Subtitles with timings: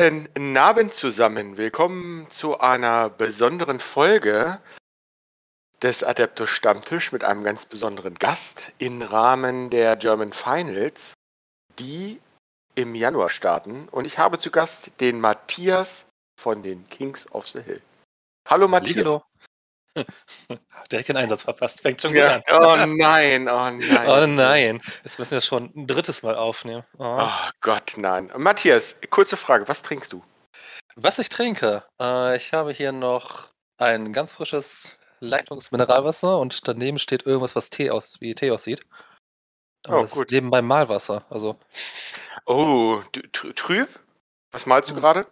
[0.00, 1.58] Guten Abend zusammen.
[1.58, 4.58] Willkommen zu einer besonderen Folge
[5.82, 11.12] des Adeptus Stammtisch mit einem ganz besonderen Gast im Rahmen der German Finals,
[11.78, 12.18] die
[12.74, 13.90] im Januar starten.
[13.90, 16.06] Und ich habe zu Gast den Matthias
[16.40, 17.82] von den Kings of the Hill.
[18.48, 19.04] Hallo Matthias.
[19.04, 19.22] Hallo.
[20.90, 21.80] Direkt den Einsatz verpasst.
[21.82, 22.38] Fängt schon Ja.
[22.38, 22.90] gut an.
[22.90, 24.08] Oh nein, oh nein.
[24.08, 24.80] Oh nein.
[25.04, 26.84] Jetzt müssen wir schon ein drittes Mal aufnehmen.
[26.98, 27.18] Oh.
[27.20, 28.30] Oh Gott, nein.
[28.36, 29.68] Matthias, kurze Frage.
[29.68, 30.22] Was trinkst du?
[30.96, 31.84] Was ich trinke.
[32.00, 33.48] Äh, ich habe hier noch
[33.78, 38.82] ein ganz frisches Leitungsmineralwasser und daneben steht irgendwas, was Tee aus, wie Tee aussieht.
[39.86, 40.26] Aber Oh, das gut.
[40.26, 41.24] ist nebenbei Malwasser.
[41.30, 41.58] Also
[42.46, 43.00] Oh,
[43.32, 43.88] trüb?
[44.52, 45.26] Was malst du gerade?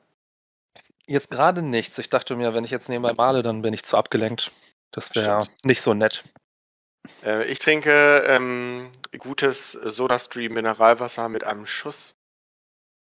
[1.09, 1.99] Jetzt gerade nichts.
[1.99, 4.53] Ich dachte mir, wenn ich jetzt nebenbei male, dann bin ich zu abgelenkt.
[4.93, 6.25] Das wäre nicht so nett.
[7.25, 12.15] Äh, ich trinke ähm, gutes SodaStream Mineralwasser mit einem Schuss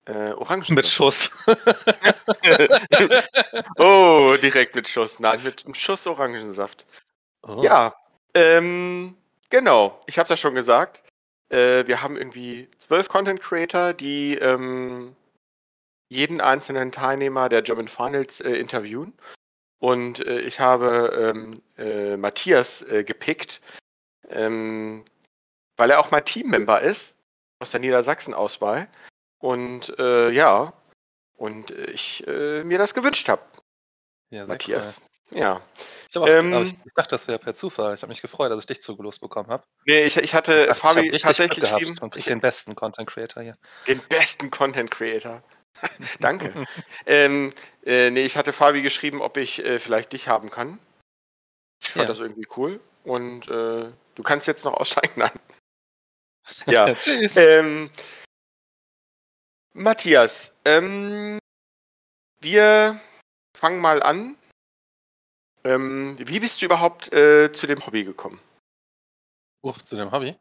[0.06, 0.74] äh, Orangen.
[0.74, 1.32] Mit Schuss.
[3.78, 5.20] oh, direkt mit Schuss.
[5.20, 6.88] Nein, mit einem Schuss Orangensaft.
[7.44, 7.62] Oh.
[7.64, 7.96] Ja,
[8.34, 9.16] ähm,
[9.50, 10.02] genau.
[10.08, 11.02] Ich habe es ja schon gesagt.
[11.50, 15.16] Äh, wir haben irgendwie zwölf Content Creator, die ähm,
[16.12, 19.14] jeden einzelnen Teilnehmer der German Finals äh, interviewen.
[19.80, 23.62] Und äh, ich habe ähm, äh, Matthias äh, gepickt,
[24.28, 25.06] ähm,
[25.78, 27.16] weil er auch mein Teammember ist
[27.59, 28.90] aus der Niedersachsen-Auswahl.
[29.40, 30.73] Und äh, ja,
[31.38, 33.42] und ich äh, mir das gewünscht habe,
[34.31, 35.02] Ja, Matthias.
[35.30, 35.56] Ja.
[35.56, 35.62] Cool.
[36.09, 37.94] Ich, hab auch, Ähm, ich, ich dachte, das wäre per Zufall.
[37.94, 39.64] Ich habe mich gefreut, dass ich dich zugelost bekommen habe.
[39.86, 43.09] Nee, ich, ich hatte Ich hab Fabi richtig tatsächlich geschrieben, und krieg den besten Content
[43.09, 43.56] Creator hier.
[43.88, 45.42] den besten Content Creator.
[46.20, 46.66] Danke.
[47.06, 47.52] ähm,
[47.86, 50.80] äh, nee, ich hatte Fabi geschrieben, ob ich äh, vielleicht dich haben kann.
[51.82, 52.08] Ich fand Ja.
[52.08, 52.80] das irgendwie cool.
[53.04, 55.14] Und äh, du kannst jetzt noch aussteigen.
[55.16, 55.40] Nein.
[56.66, 56.94] Ja.
[56.96, 57.38] Tschüss.
[57.38, 57.90] ähm,
[59.74, 61.40] Matthias, ähm,
[62.42, 63.00] wir
[63.56, 64.36] fangen mal an.
[65.64, 68.42] Ähm, wie bist du überhaupt äh, zu dem Hobby gekommen?
[69.62, 70.36] Uff, zu dem Hobby.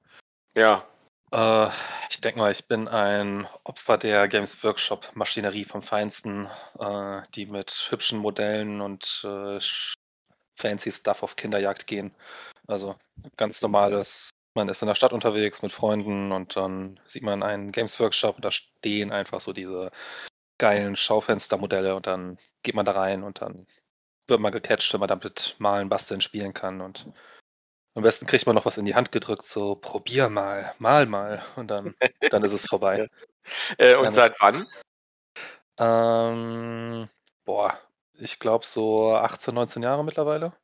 [0.56, 0.86] Ja.
[1.32, 1.68] Äh,
[2.08, 6.48] ich denke mal, ich bin ein Opfer der Games Workshop Maschinerie vom Feinsten,
[6.78, 9.58] äh, die mit hübschen Modellen und äh,
[10.56, 12.14] fancy Stuff auf Kinderjagd gehen.
[12.66, 12.96] Also
[13.36, 17.72] ganz normales, man ist in der Stadt unterwegs mit Freunden und dann sieht man einen
[17.72, 19.90] Games Workshop und da stehen einfach so diese
[20.58, 23.66] geilen Schaufenstermodelle und dann geht man da rein und dann
[24.28, 27.06] wird man gecatcht, wenn man damit malen, basteln, spielen kann und
[28.00, 31.44] am besten kriegt man noch was in die Hand gedrückt, so probier mal, mal mal
[31.56, 31.94] und dann,
[32.30, 33.08] dann ist es vorbei.
[33.76, 34.66] Äh, und seit wann?
[35.78, 37.10] Ähm,
[37.44, 37.78] boah,
[38.14, 40.54] ich glaube so 18, 19 Jahre mittlerweile,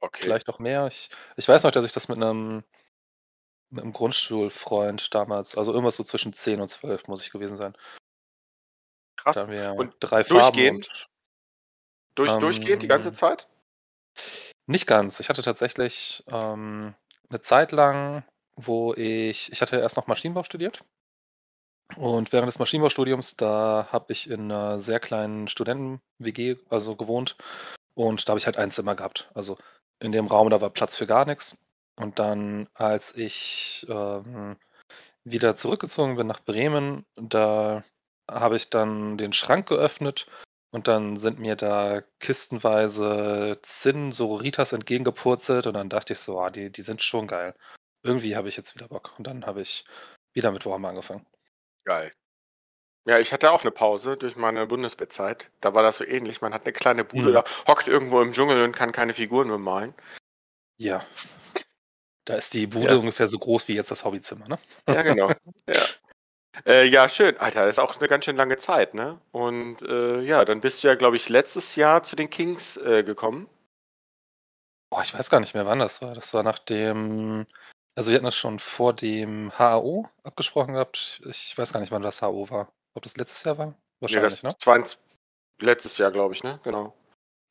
[0.00, 0.22] Okay.
[0.22, 0.86] vielleicht auch mehr.
[0.86, 2.64] Ich, ich weiß noch, dass ich das mit einem,
[3.68, 7.76] mit einem Grundschulfreund damals, also irgendwas so zwischen 10 und 12 muss ich gewesen sein.
[9.16, 9.34] Krass.
[9.34, 10.86] Da haben wir Und drei durchgehend?
[10.86, 11.06] Farben und
[12.14, 13.48] Durch, Ähm, durchgehend die ganze Zeit?
[14.66, 15.20] Nicht ganz.
[15.20, 16.94] Ich hatte tatsächlich ähm,
[17.28, 18.24] eine Zeit lang,
[18.56, 20.84] wo ich, ich hatte erst noch Maschinenbau studiert.
[21.96, 27.36] Und während des Maschinenbaustudiums, da habe ich in einer sehr kleinen Studenten-WG also gewohnt.
[27.94, 29.30] Und da habe ich halt ein Zimmer gehabt.
[29.34, 29.58] Also
[29.98, 31.58] in dem Raum, da war Platz für gar nichts.
[31.96, 34.56] Und dann, als ich ähm,
[35.24, 37.84] wieder zurückgezogen bin nach Bremen, da
[38.30, 40.26] habe ich dann den Schrank geöffnet
[40.72, 46.50] und dann sind mir da kistenweise Zinn, Sororitas entgegengepurzelt und dann dachte ich so, ah,
[46.50, 47.54] die, die sind schon geil.
[48.02, 49.14] Irgendwie habe ich jetzt wieder Bock.
[49.18, 49.84] Und dann habe ich
[50.32, 51.24] wieder mit Warhammer angefangen.
[51.84, 52.12] Geil.
[53.04, 55.50] Ja, ich hatte auch eine Pause durch meine Bundeswehrzeit.
[55.60, 56.40] Da war das so ähnlich.
[56.40, 57.34] Man hat eine kleine Bude, Mhm.
[57.34, 59.94] da hockt irgendwo im Dschungel und kann keine Figuren mehr malen.
[60.78, 61.04] Ja.
[62.24, 62.96] Da ist die Bude Ja.
[62.96, 64.58] ungefähr so groß wie jetzt das Hobbyzimmer, ne?
[64.88, 65.28] Ja, genau.
[65.68, 65.82] ja.
[66.66, 67.36] Äh, ja, schön.
[67.38, 69.18] Alter, das ist auch eine ganz schön lange Zeit, ne?
[69.32, 73.02] Und äh, ja, dann bist du ja, glaube ich, letztes Jahr zu den Kings äh,
[73.04, 73.48] gekommen.
[74.90, 76.14] Boah, ich weiß gar nicht mehr, wann das war.
[76.14, 77.46] Das war nach dem,
[77.94, 81.22] also wir hatten das schon vor dem HAO abgesprochen gehabt.
[81.24, 82.70] Ich weiß gar nicht, wann das HAO war.
[82.94, 83.66] Ob das letztes Jahr war?
[83.68, 84.66] Nee, Wahrscheinlich, das ne?
[84.66, 85.02] war ins-
[85.60, 86.60] letztes Jahr, glaube ich, ne?
[86.62, 86.92] Genau.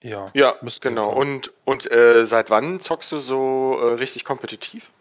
[0.03, 0.29] Ja.
[0.33, 1.11] Ja, genau.
[1.11, 4.91] Und, und äh, seit wann zockst du so äh, richtig kompetitiv?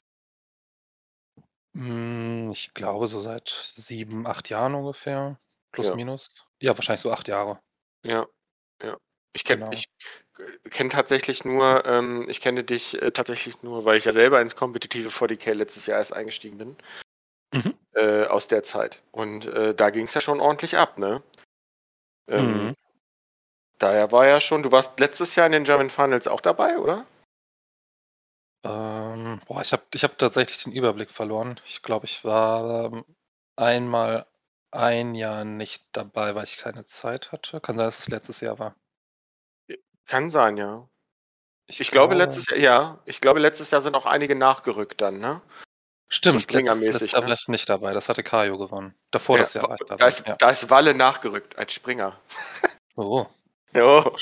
[1.80, 5.38] Hm, Ich glaube, so seit sieben, acht Jahren ungefähr.
[5.72, 5.96] Plus, Ja.
[5.96, 6.46] minus.
[6.60, 7.58] Ja, wahrscheinlich so acht Jahre.
[8.04, 8.26] Ja,
[8.82, 8.98] ja.
[9.32, 9.70] Ich kenne Genau.
[9.72, 9.88] ich
[10.70, 14.56] kenne tatsächlich nur, ähm, ich kenne dich äh, tatsächlich nur, weil ich ja selber ins
[14.56, 16.76] kompetitive 40k letztes Jahr erst eingestiegen bin,
[17.54, 17.74] Mhm.
[17.94, 19.02] äh, aus der Zeit.
[19.12, 21.22] Und äh, da ging es ja schon ordentlich ab, ne?
[22.28, 22.76] Ähm, Mhm.
[23.78, 27.06] Daher war ja schon, du warst letztes Jahr in den German Finals auch dabei, oder?
[28.62, 31.58] Ähm, boah, ich habe ich hab tatsächlich den Überblick verloren.
[31.64, 33.04] Ich glaube, ich war ähm,
[33.56, 34.26] einmal
[34.70, 37.60] ein Jahr nicht dabei, weil ich keine Zeit hatte.
[37.60, 38.76] Kann sein, dass es letztes Jahr war.
[40.06, 40.88] Kann sein, ja.
[41.66, 45.18] Ich, ich glaube, letztes Jahr, ja, ich glaube, letztes Jahr sind auch einige nachgerückt dann,
[45.18, 45.40] ne?
[46.08, 47.36] Stimmt, letztes, letztes Jahr ne?
[47.46, 47.94] nicht dabei.
[47.94, 48.94] Das hatte Kajo gewonnen.
[49.12, 49.96] Davor ja, das Jahr war ich dabei.
[49.96, 50.34] Da ist, ja.
[50.34, 52.20] da ist Walle nachgerückt als Springer.
[52.96, 53.26] Oh.
[53.72, 54.16] Jo.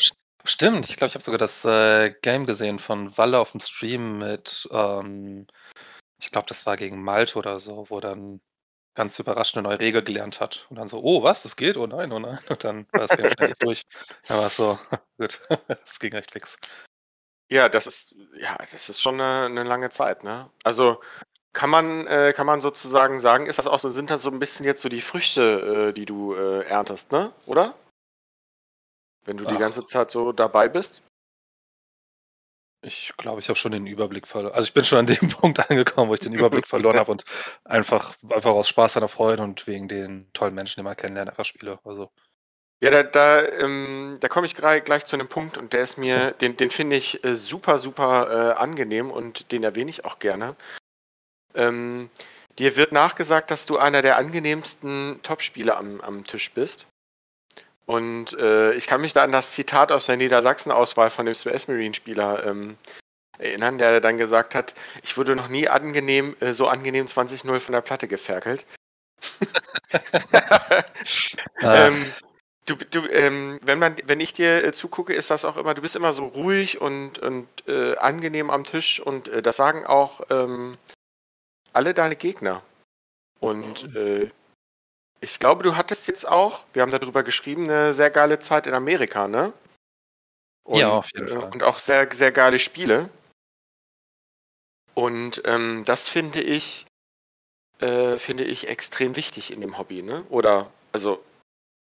[0.44, 4.19] Stimmt, ich glaube, ich habe sogar das äh, Game gesehen von Walle auf dem Stream
[4.19, 5.46] mit, ähm,
[6.20, 8.40] ich glaube, das war gegen Malte oder so, wo dann
[8.99, 10.67] ganz überrascht eine neue Regel gelernt hat.
[10.70, 11.76] Und dann so, oh, was, das geht?
[11.76, 12.40] Oh nein, oh nein.
[12.49, 13.82] Und dann war das Game schnell durch.
[14.26, 14.76] Da war es so,
[15.19, 16.58] gut, das ging recht fix.
[17.49, 20.50] Ja, das ist, ja, das ist schon eine, eine lange Zeit, ne?
[20.64, 21.00] Also
[21.52, 24.40] kann man, äh, kann man sozusagen sagen, ist das auch so, sind das so ein
[24.40, 27.32] bisschen jetzt so die Früchte, äh, die du äh, erntest, ne?
[27.46, 27.75] Oder?
[29.25, 29.53] Wenn du Ach.
[29.53, 31.03] die ganze Zeit so dabei bist?
[32.82, 34.55] Ich glaube, ich habe schon den Überblick verloren.
[34.55, 37.25] Also ich bin schon an dem Punkt angekommen, wo ich den Überblick verloren habe und
[37.65, 41.31] einfach, einfach aus Spaß an der Freude und wegen den tollen Menschen, die man kennenlernt,
[41.31, 41.81] einfach spiele.
[41.85, 42.11] Also.
[42.81, 46.29] Ja, da, da, ähm, da komme ich gleich zu einem Punkt und der ist mir,
[46.29, 46.31] so.
[46.38, 50.55] den, den finde ich äh, super, super äh, angenehm und den erwähne ich auch gerne.
[51.56, 52.09] Ähm,
[52.61, 56.87] dir wird nachgesagt, dass du einer der angenehmsten Topspieler am, am Tisch bist.
[57.88, 61.69] Und äh, ich kann mich da an das Zitat aus der Niedersachsen-Auswahl von dem US
[61.69, 62.76] Marine-Spieler ähm,
[63.38, 67.73] erinnern, der dann gesagt hat, ich wurde noch nie angenehm, äh, so angenehm 20-0 von
[67.73, 68.67] der Platte geferkelt.
[71.62, 71.87] ah.
[71.87, 72.12] ähm,
[72.67, 75.81] du, du, ähm, wenn man, wenn ich dir äh, zugucke, ist das auch immer, du
[75.81, 80.20] bist immer so ruhig und, und äh, angenehm am Tisch und äh, das sagen auch
[80.29, 80.76] ähm,
[81.73, 82.61] alle deine Gegner.
[83.40, 84.29] Und äh,
[85.20, 88.75] ich glaube, du hattest jetzt auch, wir haben darüber geschrieben, eine sehr geile Zeit in
[88.75, 89.53] Amerika, ne?
[90.65, 91.50] Und, ja, auf jeden äh, Fall.
[91.50, 93.11] Und auch sehr, sehr geile Spiele.
[94.94, 96.87] Und ähm, das finde ich,
[97.81, 100.25] äh, finde ich extrem wichtig in dem Hobby, ne?
[100.29, 101.23] Oder, also,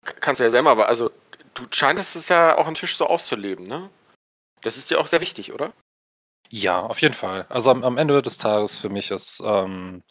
[0.03, 1.11] kannst du ja selber, aber also,
[1.53, 3.89] du scheinst es ja auch am Tisch so auszuleben, ne?
[4.61, 5.73] Das ist dir auch sehr wichtig, oder?
[6.49, 7.45] Ja, auf jeden Fall.
[7.49, 10.01] Also am, am Ende des Tages für mich ist ähm,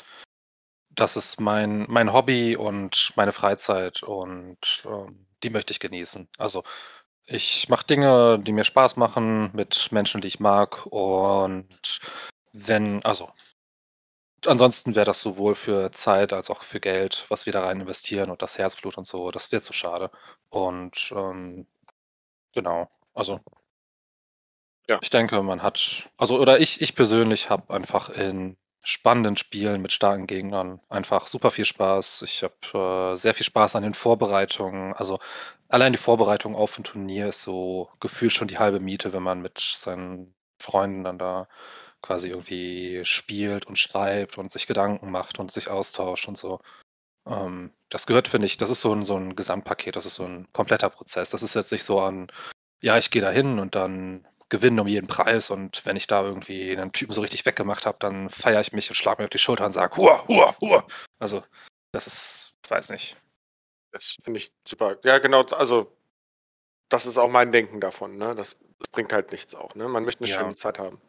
[0.98, 6.28] das ist mein, mein Hobby und meine Freizeit und ähm, die möchte ich genießen.
[6.38, 6.64] Also
[7.24, 12.00] ich mache Dinge, die mir Spaß machen, mit Menschen, die ich mag und
[12.52, 13.30] wenn, also
[14.46, 18.30] ansonsten wäre das sowohl für Zeit als auch für Geld, was wir da rein investieren
[18.30, 20.10] und das Herzblut und so, das wird zu schade.
[20.48, 21.66] Und ähm,
[22.54, 23.40] genau, also
[24.88, 24.98] ja.
[25.02, 28.56] ich denke, man hat, also oder ich, ich persönlich habe einfach in
[28.88, 30.80] spannenden Spielen mit starken Gegnern.
[30.88, 32.22] Einfach super viel Spaß.
[32.22, 34.94] Ich habe äh, sehr viel Spaß an den Vorbereitungen.
[34.94, 35.18] Also
[35.68, 39.42] allein die Vorbereitung auf ein Turnier ist so gefühlt schon die halbe Miete, wenn man
[39.42, 41.48] mit seinen Freunden dann da
[42.00, 46.60] quasi irgendwie spielt und schreibt und sich Gedanken macht und sich austauscht und so.
[47.26, 50.24] Ähm, das gehört, finde ich, das ist so ein, so ein Gesamtpaket, das ist so
[50.24, 51.28] ein kompletter Prozess.
[51.28, 52.28] Das ist jetzt nicht so an,
[52.80, 55.50] ja, ich gehe da hin und dann gewinnen um jeden Preis.
[55.50, 58.88] Und wenn ich da irgendwie einen Typen so richtig weggemacht habe, dann feiere ich mich
[58.88, 60.86] und schlage mir auf die Schulter und sage, hua, hua, hua.
[61.18, 61.42] Also,
[61.92, 63.16] das ist, weiß nicht.
[63.92, 64.98] Das finde ich super.
[65.04, 65.92] Ja, genau, also
[66.88, 68.34] das ist auch mein Denken davon, ne?
[68.34, 69.88] Das, das bringt halt nichts auch, ne?
[69.88, 70.40] Man möchte eine ja.
[70.40, 71.00] schöne Zeit haben.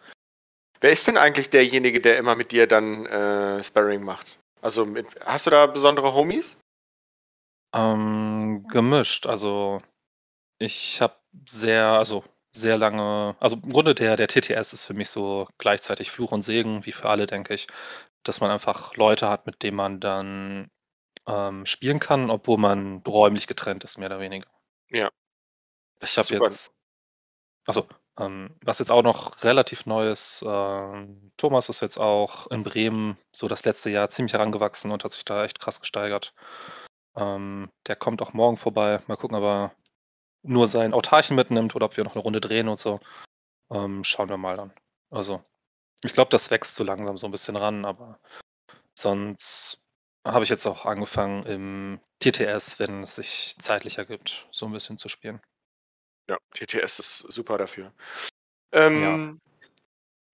[0.81, 4.39] Wer ist denn eigentlich derjenige, der immer mit dir dann äh, Sparring macht?
[4.61, 6.59] Also mit, hast du da besondere Homies?
[7.73, 9.25] Ähm, gemischt.
[9.25, 9.81] Also
[10.57, 11.15] ich habe
[11.47, 16.11] sehr, also sehr lange, also im Grunde der, der TTS ist für mich so gleichzeitig
[16.11, 17.67] Fluch und Segen, wie für alle, denke ich,
[18.23, 20.71] dass man einfach Leute hat, mit denen man dann
[21.27, 24.49] ähm, spielen kann, obwohl man räumlich getrennt ist, mehr oder weniger.
[24.89, 25.09] Ja.
[26.01, 26.73] Ich habe jetzt,
[27.65, 27.87] also
[28.17, 33.17] ähm, was jetzt auch noch relativ neu ist, äh, Thomas ist jetzt auch in Bremen
[33.31, 36.33] so das letzte Jahr ziemlich herangewachsen und hat sich da echt krass gesteigert.
[37.15, 39.01] Ähm, der kommt auch morgen vorbei.
[39.07, 39.73] Mal gucken, aber
[40.43, 42.99] nur seinen Autarchen mitnimmt oder ob wir noch eine Runde drehen und so.
[43.71, 44.73] Ähm, schauen wir mal dann.
[45.09, 45.43] Also,
[46.03, 48.17] ich glaube, das wächst so langsam so ein bisschen ran, aber
[48.97, 49.83] sonst
[50.25, 54.97] habe ich jetzt auch angefangen im TTS, wenn es sich zeitlich ergibt, so ein bisschen
[54.97, 55.41] zu spielen.
[56.29, 57.93] Ja, TTS ist super dafür.
[58.71, 59.33] Ähm, ja.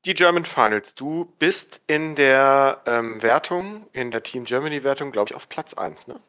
[0.06, 0.94] Die German Finals.
[0.96, 5.74] Du bist in der ähm, Wertung, in der Team Germany Wertung, glaube ich, auf Platz
[5.74, 6.22] 1, ne?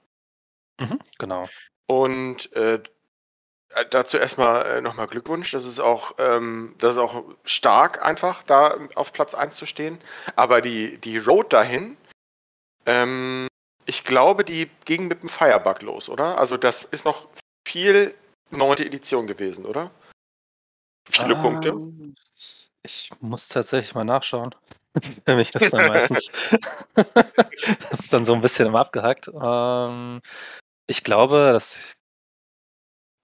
[0.81, 1.49] Mhm, genau.
[1.87, 2.83] Und äh, äh,
[3.91, 5.51] dazu erstmal äh, nochmal Glückwunsch.
[5.53, 9.99] Das ist auch, ähm, das ist auch stark einfach, da auf Platz 1 zu stehen.
[10.35, 11.97] Aber die, die Road dahin,
[12.87, 13.49] ähm,
[13.85, 16.39] ich glaube, die ging mit dem Firebug los, oder?
[16.39, 17.29] Also das ist noch
[17.67, 18.15] viel
[18.51, 19.91] neunte Edition gewesen, oder?
[21.11, 21.69] Viele um, Punkte.
[21.69, 22.15] Ähm,
[22.83, 24.55] ich muss tatsächlich mal nachschauen.
[25.27, 26.31] Für mich ist dann meistens
[26.95, 29.29] das ist dann so ein bisschen immer abgehackt.
[29.29, 30.21] Ähm,
[30.87, 31.97] Ich glaube, dass.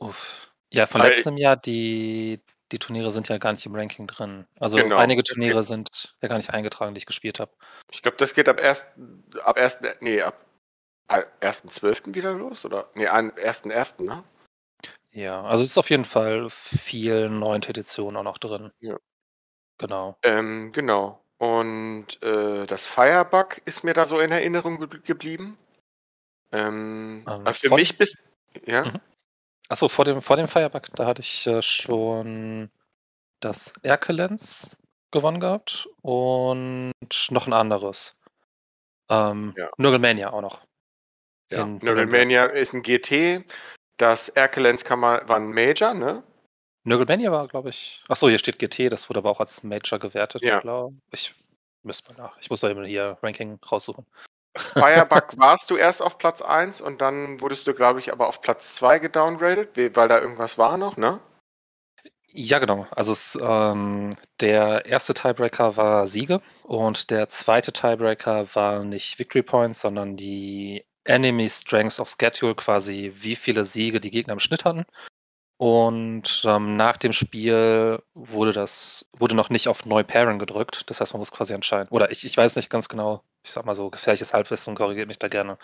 [0.02, 0.52] Uff.
[0.70, 2.40] Ja, von letztem Jahr, die,
[2.72, 4.46] die Turniere sind ja gar nicht im Ranking drin.
[4.58, 4.96] Also Genau.
[4.96, 7.52] einige Turniere sind ja gar nicht eingetragen, die ich gespielt habe.
[7.90, 8.84] Ich glaube, das geht ab 1.
[9.44, 9.80] ab 1.
[10.00, 10.34] nee, ab
[11.08, 12.14] 1.12.
[12.14, 12.88] wieder los, oder?
[12.94, 14.24] Nee, am 1.1., ne?
[15.10, 18.72] Ja, also es ist auf jeden Fall viel neunte Edition auch noch drin.
[18.80, 18.96] Ja.
[19.76, 20.16] Genau.
[20.22, 21.22] Ähm, genau.
[21.36, 25.58] Und äh, das Firebug ist mir da so in Erinnerung ge geblieben.
[26.50, 28.22] Ähm, Ähm, aber für von- mich bist
[28.64, 29.00] ja, Mhm.
[29.72, 32.70] Achso, vor dem, vor dem Firebug, da hatte ich äh, schon
[33.40, 34.76] das Erkelenz
[35.10, 36.92] gewonnen gehabt und
[37.30, 38.20] noch ein anderes.
[39.08, 39.70] Ähm, Ja.
[39.78, 40.60] Nurglemania auch noch.
[41.50, 41.64] ja.
[41.64, 43.46] Nurglemania ist ein GT.
[43.96, 46.22] Das Erkelenz kann man, war ein Major, ne?
[46.84, 48.04] Nurglemania war, glaube ich.
[48.08, 50.60] Achso, hier steht GT, das wurde aber auch als Major gewertet, Ja.
[50.60, 51.34] glaube ich.
[51.82, 52.38] Müsste mal nach.
[52.40, 54.04] Ich muss da eben hier Ranking raussuchen.
[54.56, 58.40] Firebug warst du erst auf Platz 1 und dann wurdest du, glaube ich, aber auf
[58.42, 61.20] Platz 2 gedowngradet, we- weil da irgendwas war noch, ne?
[62.34, 62.86] Ja, genau.
[62.90, 69.42] Also es, ähm, der erste Tiebreaker war Siege und der zweite Tiebreaker war nicht Victory
[69.42, 74.64] Points, sondern die Enemy Strengths of Schedule, quasi wie viele Siege die Gegner im Schnitt
[74.64, 74.84] hatten.
[75.62, 80.90] Und ähm, nach dem Spiel wurde das, wurde noch nicht auf Neu-Pairing gedrückt.
[80.90, 81.86] Das heißt, man muss quasi entscheiden.
[81.90, 85.20] Oder ich, ich weiß nicht ganz genau, ich sag mal so, gefährliches Halbwissen, korrigiert mich
[85.20, 85.58] da gerne.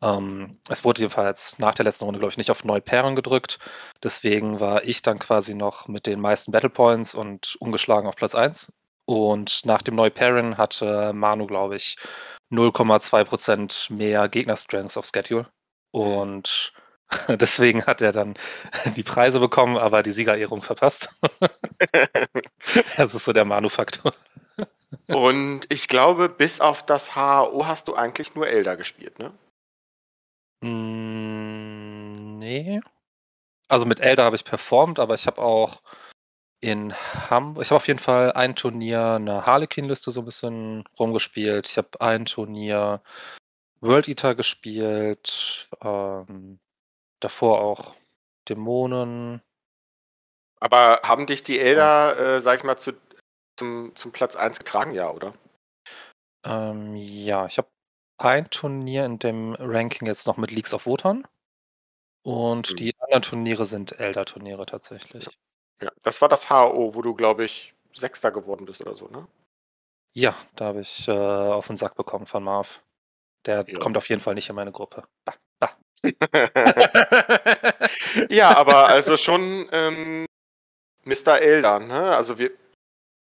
[0.00, 3.58] Ähm, es wurde jedenfalls nach der letzten Runde, glaube ich, nicht auf Neu-Pairing gedrückt.
[4.02, 8.34] Deswegen war ich dann quasi noch mit den meisten Battle Points und ungeschlagen auf Platz
[8.34, 8.72] 1.
[9.04, 11.98] Und nach dem Neu-Pairing hatte Manu, glaube ich,
[12.50, 15.50] 0,2% mehr Gegner-Strengths auf Schedule.
[15.90, 16.72] Und
[17.28, 18.34] deswegen hat er dann
[18.96, 21.14] die Preise bekommen, aber die Siegerehrung verpasst.
[22.96, 24.14] das ist so der Manu-Faktor.
[25.08, 29.32] Und ich glaube, bis auf das HAO hast du eigentlich nur Elder gespielt, ne?
[30.60, 32.80] Mm, nee.
[33.68, 35.82] Also mit Elder habe ich performt, aber ich habe auch
[36.60, 41.68] in Hamburg, ich habe auf jeden Fall ein Turnier eine Harlequin-Liste so ein bisschen rumgespielt.
[41.68, 43.02] Ich habe ein Turnier
[43.80, 46.58] World Eater gespielt, ähm,
[47.24, 47.96] davor auch
[48.48, 49.42] Dämonen.
[50.60, 52.92] Aber haben dich die Elder, äh, sag ich mal, zu,
[53.58, 55.34] zum, zum Platz 1 getragen, ja, oder?
[56.44, 57.68] Ähm, ja, ich habe
[58.18, 61.26] ein Turnier in dem Ranking jetzt noch mit Leagues of Wotan.
[62.22, 62.76] Und Mhm.
[62.76, 65.28] die anderen Turniere sind Elder-Turniere tatsächlich.
[65.82, 69.26] Ja, das war das HAO, wo du, glaube ich, Sechster geworden bist oder so, ne?
[70.14, 72.82] Ja, da habe ich äh, auf den Sack bekommen von Marv.
[73.46, 73.78] Der Ja.
[73.78, 75.06] kommt auf jeden Fall nicht in meine Gruppe.
[78.28, 80.26] Ja, aber also schon ähm,
[81.04, 81.40] Mr.
[81.40, 82.16] Elder, ne?
[82.16, 82.50] Also wir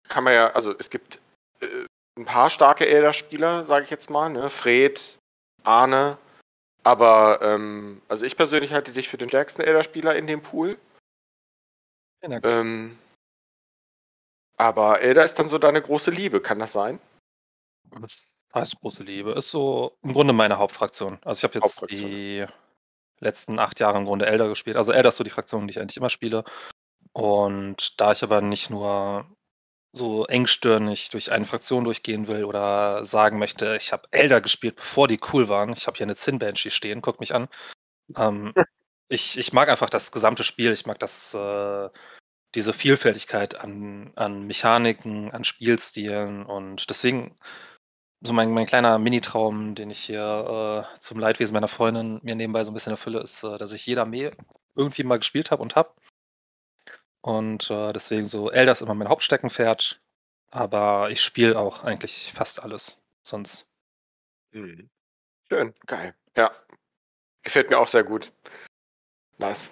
[0.08, 1.20] kann man ja, also es gibt
[1.62, 1.86] äh,
[2.18, 4.50] ein paar starke Elder-Spieler, sage ich jetzt mal, ne?
[4.50, 5.18] Fred,
[5.64, 6.18] Arne,
[6.84, 10.78] aber ähm, also ich persönlich halte dich für den stärksten Elder-Spieler in dem Pool.
[12.22, 12.46] Dank.
[12.46, 12.98] Ähm,
[14.58, 17.00] aber Elder ist dann so deine große Liebe, kann das sein?
[18.54, 19.32] Heißt große Liebe.
[19.32, 21.20] Ist so im Grunde meine Hauptfraktion.
[21.24, 22.46] Also ich habe jetzt die
[23.22, 24.76] letzten acht Jahre im Grunde Elder gespielt.
[24.76, 26.44] Also Elder ist so die Fraktion, die ich eigentlich immer spiele.
[27.14, 29.26] Und da ich aber nicht nur
[29.94, 35.08] so engstirnig durch eine Fraktion durchgehen will oder sagen möchte, ich habe Elder gespielt, bevor
[35.08, 35.74] die cool waren.
[35.74, 37.48] Ich habe hier eine Zin Banshee stehen, guckt mich an.
[38.16, 38.54] Ähm,
[39.10, 40.72] ich, ich mag einfach das gesamte Spiel.
[40.72, 41.90] Ich mag das, äh,
[42.56, 47.36] diese Vielfältigkeit an, an Mechaniken, an Spielstilen und deswegen
[48.22, 52.64] so mein, mein kleiner Mini-Traum, den ich hier äh, zum Leidwesen meiner Freundin mir nebenbei
[52.64, 54.32] so ein bisschen erfülle, ist, äh, dass ich jeder Armee
[54.76, 55.94] irgendwie mal gespielt habe und habe.
[57.22, 60.02] Und äh, deswegen so Elder ist immer mein Hauptsteckenpferd,
[60.50, 63.70] aber ich spiele auch eigentlich fast alles sonst.
[64.52, 64.90] Mhm.
[65.50, 66.16] Schön, geil.
[66.36, 66.52] Ja.
[67.44, 68.32] Gefällt mir auch sehr gut.
[69.38, 69.72] Nice.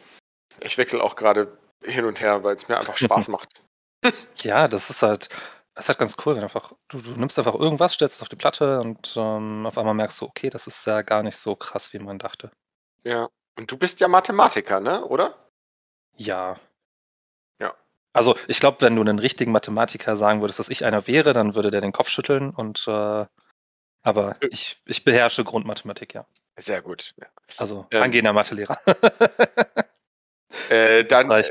[0.62, 3.63] Ich wechsle auch gerade hin und her, weil es mir einfach Spaß macht.
[4.38, 5.29] Ja, das ist halt,
[5.79, 8.27] das ist halt ganz cool, wenn einfach, du, du nimmst einfach irgendwas, stellst es auf
[8.27, 11.55] die Platte und ähm, auf einmal merkst du, okay, das ist ja gar nicht so
[11.55, 12.51] krass, wie man dachte.
[13.03, 13.29] Ja.
[13.57, 15.05] Und du bist ja Mathematiker, ne?
[15.05, 15.36] Oder?
[16.17, 16.59] Ja.
[17.62, 17.74] Ja.
[18.12, 21.55] Also ich glaube, wenn du einen richtigen Mathematiker sagen würdest, dass ich einer wäre, dann
[21.55, 23.25] würde der den Kopf schütteln und äh,
[24.01, 24.48] aber Äh.
[24.51, 26.25] ich, ich beherrsche Grundmathematik, ja.
[26.57, 27.13] Sehr gut.
[27.21, 27.27] Ja.
[27.55, 28.03] Also Ähm.
[28.03, 28.79] angehender Mathelehrer.
[30.70, 31.44] Äh, dann äh,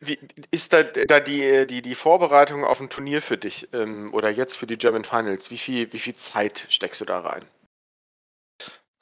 [0.00, 0.18] wie,
[0.50, 4.56] ist da, da die, die, die Vorbereitung auf ein Turnier für dich ähm, oder jetzt
[4.56, 5.50] für die German Finals?
[5.50, 7.44] Wie viel, wie viel Zeit steckst du da rein?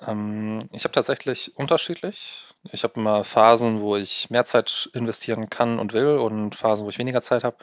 [0.01, 2.47] Ähm, ich habe tatsächlich unterschiedlich.
[2.73, 6.91] Ich habe immer Phasen, wo ich mehr Zeit investieren kann und will und Phasen, wo
[6.91, 7.57] ich weniger Zeit habe.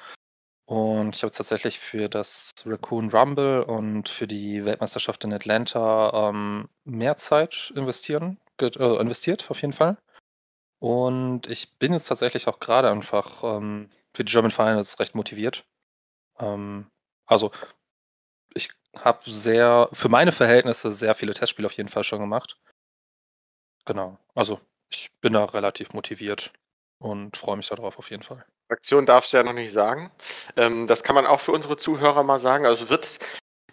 [0.65, 6.70] Und ich habe tatsächlich für das Raccoon Rumble und für die Weltmeisterschaft in Atlanta ähm,
[6.86, 9.98] mehr Zeit investieren äh, investiert, auf jeden Fall.
[10.81, 15.63] Und ich bin jetzt tatsächlich auch gerade einfach ähm, für die German Finals recht motiviert.
[16.39, 16.89] Ähm,
[17.27, 17.51] also
[18.55, 22.59] ich habe sehr, für meine Verhältnisse sehr viele Testspiele auf jeden Fall schon gemacht.
[23.85, 24.17] Genau.
[24.33, 24.59] Also
[24.91, 26.51] ich bin da relativ motiviert
[26.97, 28.43] und freue mich darauf auf jeden Fall.
[28.67, 30.11] Fraktion darfst du ja noch nicht sagen.
[30.55, 32.65] Ähm, das kann man auch für unsere Zuhörer mal sagen.
[32.65, 33.19] Also wird,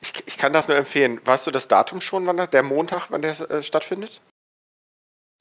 [0.03, 1.25] ich, ich kann das nur empfehlen.
[1.25, 4.21] Weißt du das Datum schon, wann der, der Montag, wann der äh, stattfindet?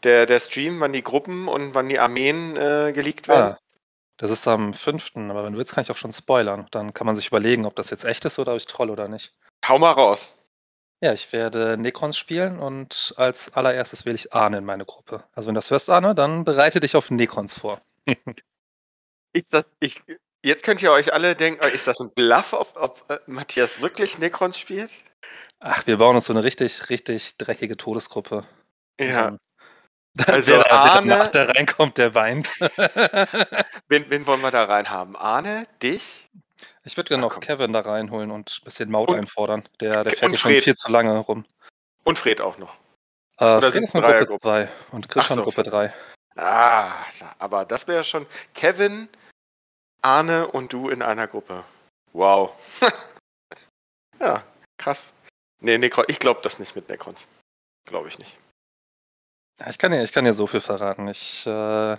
[0.04, 3.54] Der, der Stream, wann die Gruppen und wann die Armeen äh, geleakt werden?
[3.54, 3.60] Ah,
[4.18, 6.68] das ist am 5., aber wenn du willst, kann ich auch schon spoilern.
[6.72, 9.08] Dann kann man sich überlegen, ob das jetzt echt ist oder ob ich troll oder
[9.08, 9.34] nicht.
[9.68, 10.36] Hau mal raus.
[11.02, 15.24] Ja, ich werde Necrons spielen und als allererstes wähle ich Arne in meine Gruppe.
[15.34, 17.82] Also wenn du das hörst, Arne, dann bereite dich auf Necrons vor.
[19.34, 20.02] ich, das, ich,
[20.44, 23.80] jetzt könnt ihr euch alle denken, oh, ist das ein Bluff, ob, ob äh, Matthias
[23.82, 24.92] wirklich Necrons spielt?
[25.60, 28.48] Ach, wir bauen uns so eine richtig, richtig dreckige Todesgruppe.
[29.00, 29.38] Ja.
[30.26, 32.54] Also der, Arne, der, der reinkommt, der weint.
[33.88, 35.16] wen, wen wollen wir da reinhaben?
[35.16, 36.30] Arne, dich?
[36.84, 39.68] Ich würde gerne noch Kevin da reinholen und ein bisschen Maut und, einfordern.
[39.82, 41.46] Der, der fährt schon viel zu lange rum.
[42.04, 42.78] Und Fred auch noch.
[43.40, 45.94] Äh, Fred ist eine Gruppe 2 und Christian so, Gruppe 3.
[46.38, 46.94] Ah,
[47.40, 49.10] aber das wäre schon Kevin,
[50.02, 51.64] Arne und du in einer Gruppe.
[52.14, 52.54] Wow.
[54.20, 54.44] ja,
[54.78, 55.12] krass.
[55.60, 57.28] Nee, Necron, ich glaube das nicht mit Necrons.
[57.86, 58.38] Glaube ich nicht.
[59.66, 61.08] Ich kann ja, ich kann ja so viel verraten.
[61.08, 61.98] Ich, äh, äh,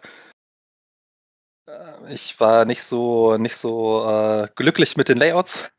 [2.09, 5.71] ich war nicht so, nicht so äh, glücklich mit den Layouts.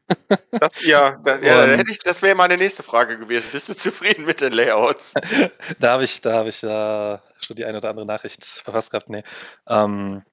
[0.51, 3.49] Das, ja, da, ja hätte ich, das wäre meine nächste Frage gewesen.
[3.51, 5.13] Bist du zufrieden mit den Layouts?
[5.79, 9.09] da habe ich, da habe ich äh, schon die eine oder andere Nachricht verfasst gehabt.
[9.09, 9.23] Nee.
[9.67, 10.23] Ähm,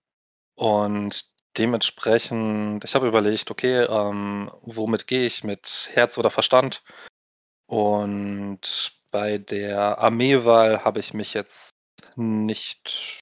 [0.56, 1.26] und
[1.58, 5.44] dementsprechend, ich habe überlegt, okay, ähm, womit gehe ich?
[5.44, 6.82] Mit Herz oder Verstand?
[7.66, 11.70] Und bei der Armeewahl habe ich mich jetzt
[12.16, 13.20] nicht.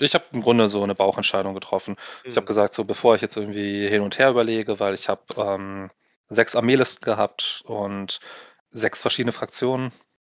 [0.00, 1.96] Ich habe im Grunde so eine Bauchentscheidung getroffen.
[2.24, 2.30] Mhm.
[2.30, 5.22] Ich habe gesagt, so bevor ich jetzt irgendwie hin und her überlege, weil ich habe
[5.36, 5.90] ähm,
[6.28, 8.20] sechs Armeelisten gehabt und
[8.70, 9.92] sechs verschiedene Fraktionen.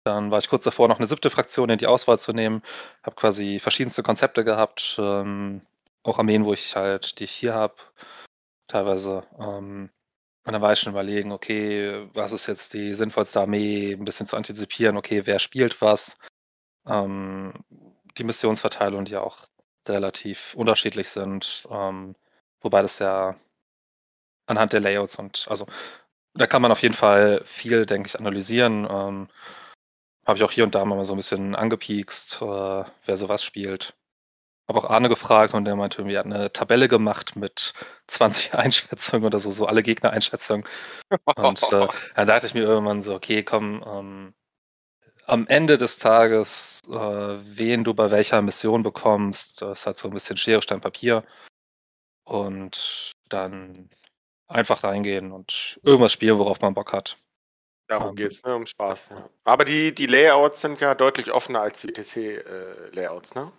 [0.04, 2.62] Dann war ich kurz davor, noch eine siebte Fraktion in die Auswahl zu nehmen.
[3.02, 5.60] Habe quasi verschiedenste Konzepte gehabt, ähm,
[6.02, 7.74] auch Armeen, wo ich halt, die ich hier habe,
[8.66, 9.26] teilweise.
[9.38, 9.90] Ähm,
[10.44, 14.26] und dann war ich schon überlegen, okay, was ist jetzt die sinnvollste Armee, ein bisschen
[14.26, 16.18] zu antizipieren, okay, wer spielt was.
[16.86, 17.52] Ähm,
[18.18, 19.38] die Missionsverteilung, die ja auch
[19.88, 22.16] relativ unterschiedlich sind, ähm,
[22.60, 23.36] wobei das ja
[24.46, 25.66] anhand der Layouts und also
[26.34, 28.86] da kann man auf jeden Fall viel, denke ich, analysieren.
[28.90, 29.28] Ähm,
[30.26, 33.94] Habe ich auch hier und da mal so ein bisschen angepiekst, äh, wer sowas spielt
[34.70, 37.74] habe auch Arne gefragt und der meinte, wir hatten eine Tabelle gemacht mit
[38.06, 40.64] 20 Einschätzungen oder so, so alle Gegner-Einschätzungen.
[41.24, 44.34] Und äh, dann dachte ich mir irgendwann so, okay, komm, ähm,
[45.26, 50.14] am Ende des Tages, äh, wen du bei welcher Mission bekommst, das hat so ein
[50.14, 51.24] bisschen Schere, Stein, Papier.
[52.24, 53.90] Und dann
[54.46, 57.18] einfach reingehen und irgendwas spielen, worauf man Bock hat.
[57.88, 59.10] Darum um, geht es, ne, um Spaß.
[59.10, 59.28] Ja.
[59.44, 63.52] Aber die, die Layouts sind ja deutlich offener als die TC-Layouts, äh, ne?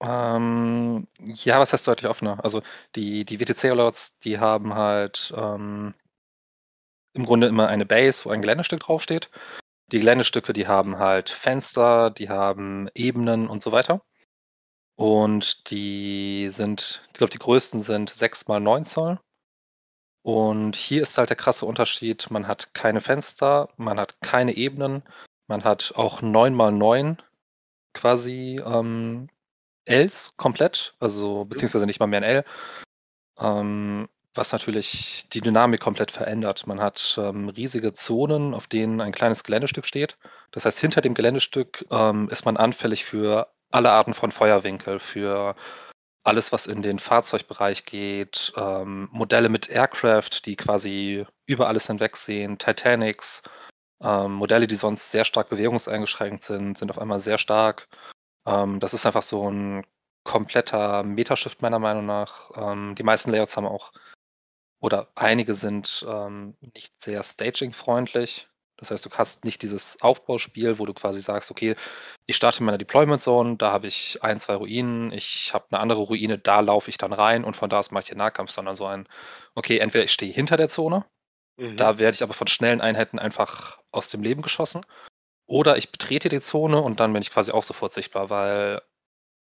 [0.00, 2.42] Ähm, ja, was heißt deutlich offener?
[2.42, 2.62] Also
[2.94, 5.94] die, die WTC-Alerts, die haben halt ähm,
[7.14, 9.30] im Grunde immer eine Base, wo ein Geländestück draufsteht.
[9.90, 14.02] Die Geländestücke, die haben halt Fenster, die haben Ebenen und so weiter.
[14.96, 19.20] Und die sind, ich glaube, die größten sind 6 mal 9 Zoll.
[20.22, 25.02] Und hier ist halt der krasse Unterschied, man hat keine Fenster, man hat keine Ebenen,
[25.46, 27.22] man hat auch 9 mal 9
[27.94, 29.28] quasi ähm,
[29.88, 32.44] Ls komplett, also beziehungsweise nicht mal mehr ein L,
[33.38, 36.66] ähm, was natürlich die Dynamik komplett verändert.
[36.66, 40.16] Man hat ähm, riesige Zonen, auf denen ein kleines Geländestück steht.
[40.52, 45.54] Das heißt, hinter dem Geländestück ähm, ist man anfällig für alle Arten von Feuerwinkel, für
[46.24, 52.58] alles, was in den Fahrzeugbereich geht, ähm, Modelle mit Aircraft, die quasi über alles hinwegsehen,
[52.58, 53.42] Titanics,
[54.02, 57.88] ähm, Modelle, die sonst sehr stark bewegungseingeschränkt sind, sind auf einmal sehr stark.
[58.48, 59.84] Ähm, das ist einfach so ein
[60.24, 62.50] kompletter Metashift meiner Meinung nach.
[62.56, 63.92] Ähm, die meisten Layouts haben auch,
[64.80, 68.48] oder einige sind ähm, nicht sehr staging-freundlich.
[68.76, 71.74] Das heißt, du hast nicht dieses Aufbauspiel, wo du quasi sagst, okay,
[72.26, 75.80] ich starte in meiner Deployment Zone, da habe ich ein, zwei Ruinen, ich habe eine
[75.80, 78.52] andere Ruine, da laufe ich dann rein und von da aus mache ich den Nahkampf,
[78.52, 79.08] sondern so ein,
[79.56, 81.04] okay, entweder ich stehe hinter der Zone,
[81.56, 81.76] mhm.
[81.76, 84.86] da werde ich aber von schnellen Einheiten einfach aus dem Leben geschossen,
[85.48, 88.82] oder ich betrete die Zone und dann bin ich quasi auch sofort sichtbar, weil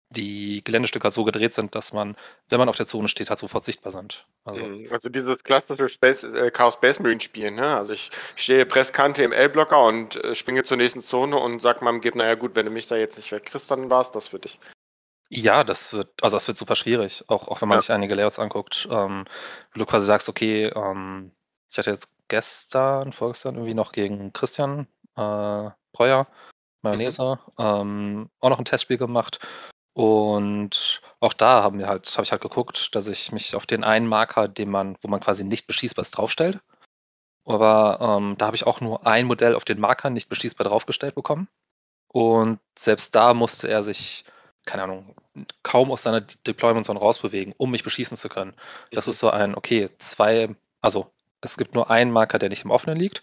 [0.09, 2.15] die Geländestücke halt so gedreht sind, dass man,
[2.47, 4.27] wenn man auf der Zone steht, halt sofort sichtbar sind.
[4.43, 4.87] Also, mhm.
[4.91, 7.75] also dieses klassische Space, äh, Chaos Space Marine Spielen, ne?
[7.75, 12.01] Also ich stehe Presskante im L-Blocker und äh, springe zur nächsten Zone und sag meinem
[12.01, 14.39] Gegner, ja gut, wenn du mich da jetzt nicht wegkriegst, dann war es das für
[14.39, 14.59] dich.
[15.29, 17.81] Ja, das wird, also das wird super schwierig, auch, auch wenn man ja.
[17.81, 18.87] sich einige Layouts anguckt.
[18.91, 19.25] Ähm,
[19.73, 21.31] wo du quasi sagst, okay, ähm,
[21.71, 26.27] ich hatte jetzt gestern, vorgestern irgendwie noch gegen Christian äh, Breuer,
[26.81, 27.63] Mayonnaise, mhm.
[27.63, 29.39] ähm, auch noch ein Testspiel gemacht
[29.95, 33.85] und auch da haben wir halt, habe ich halt geguckt, dass ich mich auf den
[33.85, 36.59] einen Marker, den man, wo man quasi nicht beschießbar ist, draufstellt.
[37.45, 41.15] Aber ähm, da habe ich auch nur ein Modell auf den Markern nicht beschießbar draufgestellt
[41.15, 41.47] bekommen.
[42.09, 44.25] Und selbst da musste er sich,
[44.65, 45.15] keine Ahnung,
[45.63, 48.53] kaum aus seiner Deployment Zone rausbewegen, um mich beschießen zu können.
[48.91, 49.11] Das mhm.
[49.11, 52.97] ist so ein, okay, zwei, also es gibt nur einen Marker, der nicht im Offenen
[52.97, 53.21] liegt.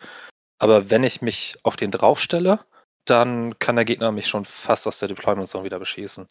[0.63, 2.61] Aber wenn ich mich auf den draufstelle,
[3.05, 6.29] dann kann der Gegner mich schon fast aus der Deployment Zone wieder beschießen.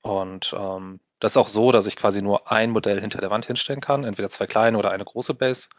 [0.00, 3.46] Und ähm, das ist auch so, dass ich quasi nur ein Modell hinter der Wand
[3.46, 5.70] hinstellen kann, entweder zwei kleine oder eine große Base.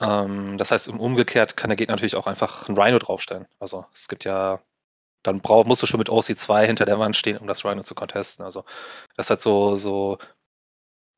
[0.00, 3.46] Ähm, das heißt, Umgekehrt kann der Gegner natürlich auch einfach ein Rhino draufstellen.
[3.58, 4.62] Also es gibt ja,
[5.22, 7.94] dann brauch, musst du schon mit OC2 hinter der Wand stehen, um das Rhino zu
[7.94, 8.42] contesten.
[8.42, 8.64] Also
[9.16, 10.16] das hat so, so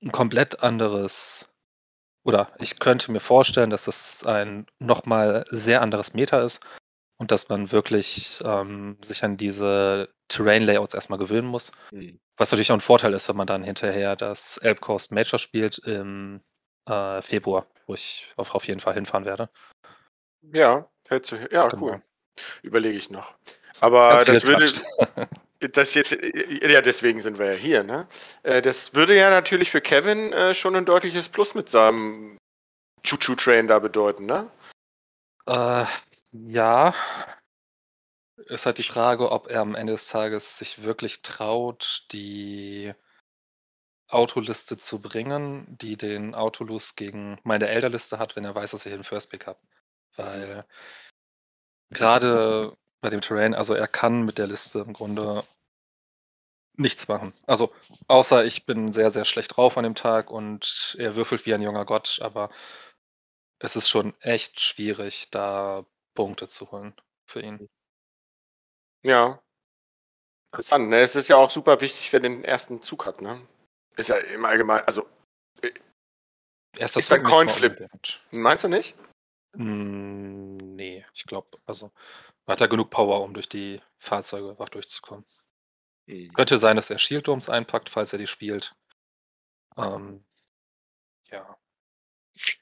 [0.03, 1.49] ein komplett anderes,
[2.29, 6.63] oder ich könnte mir vorstellen, dass das ein nochmal sehr anderes Meta ist
[7.17, 11.73] und dass man wirklich ähm, sich an diese Terrain-Layouts erstmal gewöhnen muss.
[11.91, 12.21] Mhm.
[12.37, 15.79] Was natürlich auch ein Vorteil ist, wenn man dann hinterher das Elb Coast Major spielt
[15.79, 16.43] im
[16.87, 19.49] äh, Februar, wo ich auf, auf, jeden Fall hinfahren werde.
[20.43, 21.83] Ja, hältst du, ja, genau.
[21.83, 22.03] cool.
[22.61, 23.37] Überlege ich noch.
[23.81, 24.67] Aber das würde.
[25.61, 28.07] Das jetzt, ja, deswegen sind wir ja hier, ne?
[28.45, 32.39] Äh, das würde ja natürlich für Kevin äh, schon ein deutliches Plus mit seinem
[33.03, 34.49] Choo-Choo-Train da bedeuten, ne?
[35.47, 35.87] Äh,
[36.33, 36.95] ja,
[38.47, 42.95] ist halt die Frage, ob er am Ende des Tages sich wirklich traut, die
[44.09, 48.93] Autoliste zu bringen, die den Autolus gegen meine Elderliste hat, wenn er weiß, dass ich
[48.93, 49.59] den First Pick habe.
[50.17, 50.65] Weil
[51.91, 55.45] gerade bei dem Terrain, also er kann mit der Liste im Grunde
[56.77, 57.35] nichts machen.
[57.47, 57.75] Also
[58.07, 61.63] außer ich bin sehr, sehr schlecht drauf an dem Tag und er würfelt wie ein
[61.63, 62.51] junger Gott, aber
[63.61, 65.85] es ist schon echt schwierig, da
[66.15, 66.95] Punkte zu holen
[67.29, 67.69] für ihn.
[69.03, 69.43] Ja.
[70.53, 71.01] Interessant, ne?
[71.01, 73.47] Es ist ja auch super wichtig, wer den ersten Zug hat, ne?
[73.97, 75.07] Ist ja im Allgemeinen, also.
[75.61, 75.73] Äh,
[76.77, 77.89] Erster ist ein Coinflip.
[78.31, 78.95] Meinst du nicht?
[79.57, 81.91] Hm, nee, ich glaube, also
[82.49, 85.25] hat er genug Power, um durch die Fahrzeuge einfach durchzukommen.
[86.07, 86.33] Mhm.
[86.33, 88.75] Könnte sein, dass er Shield Domes einpackt, falls er die spielt.
[89.77, 90.25] Ähm,
[91.31, 91.57] ja.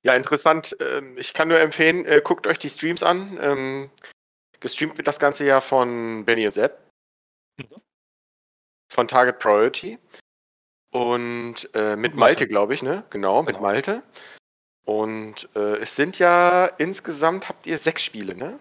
[0.03, 0.77] Ja, interessant.
[0.81, 3.39] Ähm, ich kann nur empfehlen, äh, guckt euch die Streams an.
[3.41, 3.91] Ähm,
[4.61, 6.91] Gestreamt wird das Ganze ja von Benny und Sepp.
[7.59, 7.83] Mhm.
[8.91, 9.99] Von Target Priority.
[10.91, 13.05] Und äh, mit Malte, glaube ich, ne?
[13.11, 13.61] Genau, mit genau.
[13.61, 14.03] Malte.
[14.85, 18.59] Und äh, es sind ja insgesamt habt ihr sechs Spiele, ne?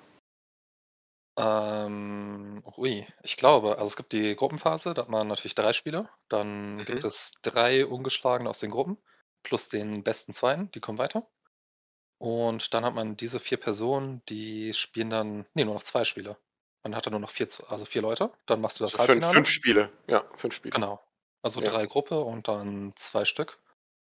[1.38, 6.10] Ähm, ui, ich glaube, also es gibt die Gruppenphase, da hat man natürlich drei Spiele.
[6.30, 6.86] Dann mhm.
[6.86, 8.98] gibt es drei ungeschlagene aus den Gruppen,
[9.44, 11.28] plus den besten zweiten, die kommen weiter.
[12.18, 16.38] Und dann hat man diese vier Personen, die spielen dann, nee, nur noch zwei Spiele.
[16.84, 18.32] Man hat dann nur noch vier, also vier Leute.
[18.46, 19.34] Dann machst du das also Halbfinale.
[19.34, 20.72] Fünf, fünf Spiele, ja, fünf Spiele.
[20.72, 21.04] Genau.
[21.42, 21.70] Also ja.
[21.70, 23.60] drei Gruppe und dann zwei Stück.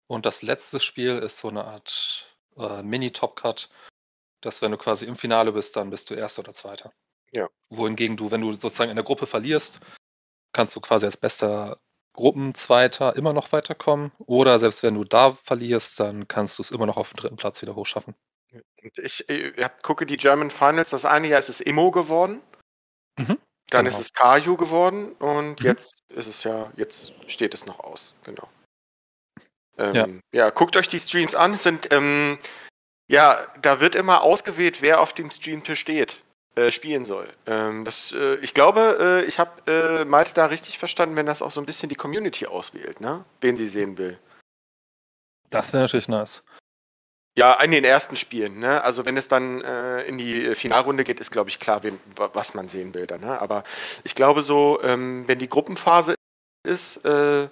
[0.08, 3.70] Und das letzte Spiel ist so eine Art äh, Mini-Top-Cut,
[4.42, 6.92] dass wenn du quasi im Finale bist, dann bist du Erster oder Zweiter.
[7.32, 7.50] Ja.
[7.70, 9.82] Wohingegen du, wenn du sozusagen in der Gruppe verlierst,
[10.54, 11.80] kannst du quasi als bester
[12.14, 14.12] Gruppenzweiter immer noch weiterkommen.
[14.20, 17.38] Oder selbst wenn du da verlierst, dann kannst du es immer noch auf den dritten
[17.38, 18.16] Platz wieder hochschaffen.
[18.98, 20.90] Ich, ich gucke die German Finals.
[20.90, 22.42] Das eine Jahr ist es Immo geworden.
[23.18, 23.38] Mhm,
[23.70, 23.98] dann genau.
[23.98, 25.66] ist es Kaju geworden und mhm.
[25.66, 28.14] jetzt ist es ja, jetzt steht es noch aus.
[28.26, 28.50] Genau.
[29.78, 30.46] Ähm, ja.
[30.46, 30.50] ja.
[30.50, 31.54] guckt euch die Streams an.
[31.54, 32.38] Sind, ähm,
[33.08, 36.24] ja, da wird immer ausgewählt, wer auf dem Stream steht.
[36.54, 37.30] Äh, spielen soll.
[37.46, 41.42] Ähm, das, äh, ich glaube, äh, ich habe äh, Malte da richtig verstanden, wenn das
[41.42, 43.24] auch so ein bisschen die Community auswählt, ne?
[43.40, 44.20] wen sie sehen will.
[45.50, 46.44] Das wäre natürlich nice.
[47.38, 48.60] Ja, in den ersten Spielen.
[48.60, 48.84] Ne?
[48.84, 52.54] Also wenn es dann äh, in die Finalrunde geht, ist, glaube ich, klar, wen, was
[52.54, 53.08] man sehen will.
[53.08, 53.42] Dann, ne?
[53.42, 53.64] Aber
[54.04, 56.16] ich glaube so, ähm, wenn die Gruppenphase
[56.64, 57.48] ist, äh,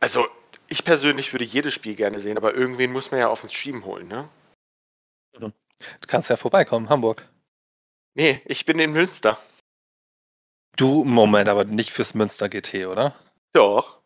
[0.00, 0.26] also
[0.66, 3.84] ich persönlich würde jedes Spiel gerne sehen, aber irgendwen muss man ja auf den Stream
[3.84, 4.08] holen.
[4.08, 4.28] Ne?
[5.38, 5.52] Du
[6.08, 7.28] kannst ja vorbeikommen, Hamburg.
[8.14, 9.38] Nee, ich bin in Münster.
[10.76, 13.14] Du, Moment, aber nicht fürs Münster GT, oder?
[13.52, 14.00] Doch.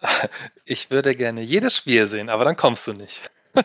[0.64, 3.30] Ich würde gerne jedes Spiel sehen, aber dann kommst du nicht.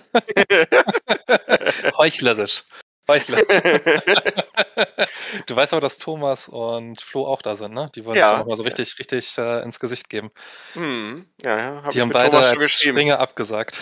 [1.97, 2.63] Heuchlerisch.
[3.07, 3.37] Heuchler.
[5.45, 7.91] du weißt aber, dass Thomas und Flo auch da sind, ne?
[7.93, 8.29] Die wollen Ja.
[8.29, 10.31] sich doch mal so richtig, richtig äh, ins Gesicht geben.
[10.73, 12.71] hm, ja, ja, hab die ich haben beide als.
[12.71, 13.79] Springer abgesagt.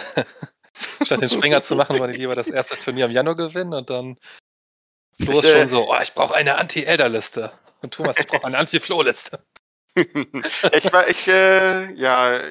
[1.01, 3.89] Statt den Springer zu machen, wollen die lieber das erste Turnier im Januar gewinnen und
[3.89, 4.17] dann
[5.21, 7.51] Flo ist schon so, oh, ich brauche eine Anti-Elder-Liste.
[7.81, 9.43] Und Thomas, ich brauche eine Anti-Flo-Liste.
[9.95, 12.41] ich war, ich, äh, ja,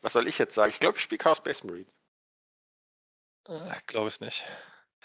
[0.00, 0.70] was soll ich jetzt sagen?
[0.70, 1.86] Ich glaube, ich spiele Chaos Space Marine.
[3.86, 4.44] Glaube Äh, ich nicht.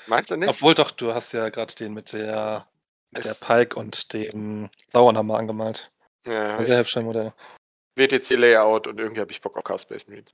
[0.07, 0.49] Meinst du nicht?
[0.49, 2.67] Obwohl doch, du hast ja gerade den mit der,
[3.11, 5.91] mit der Pike und dem Sauernhammer angemalt.
[6.25, 7.33] ja, Ein sehr ich, hübscher Modell.
[7.95, 10.25] WTC-Layout und irgendwie habe ich Bock auf Chaos Space Marine.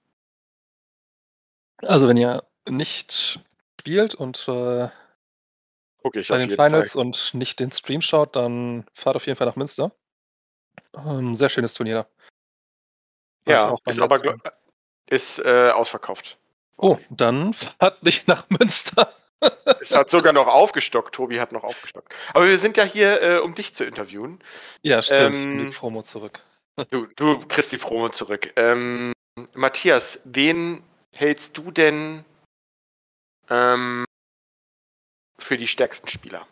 [1.79, 3.41] Also wenn ihr nicht
[3.79, 4.89] spielt und äh,
[6.01, 7.01] Gucke ich den jeden Finals Fall.
[7.01, 9.91] und nicht den Stream schaut, dann fahrt auf jeden Fall nach Münster.
[10.95, 12.07] Ähm, sehr schönes Turnier da.
[13.51, 14.41] Ja, ist aber letzten.
[15.09, 16.37] ist äh, ausverkauft.
[16.77, 19.13] Oh, dann fahrt nicht nach Münster.
[19.79, 21.13] Es hat sogar noch aufgestockt.
[21.13, 22.13] Tobi hat noch aufgestockt.
[22.33, 24.39] Aber wir sind ja hier, äh, um dich zu interviewen.
[24.81, 25.35] Ja, stimmt.
[25.35, 26.41] Ähm, die Promo zurück.
[26.91, 28.53] Du, du kriegst die Promo zurück.
[28.55, 29.11] Ähm,
[29.55, 32.23] Matthias, wen hältst du denn
[33.49, 34.05] ähm,
[35.39, 36.47] für die stärksten Spieler?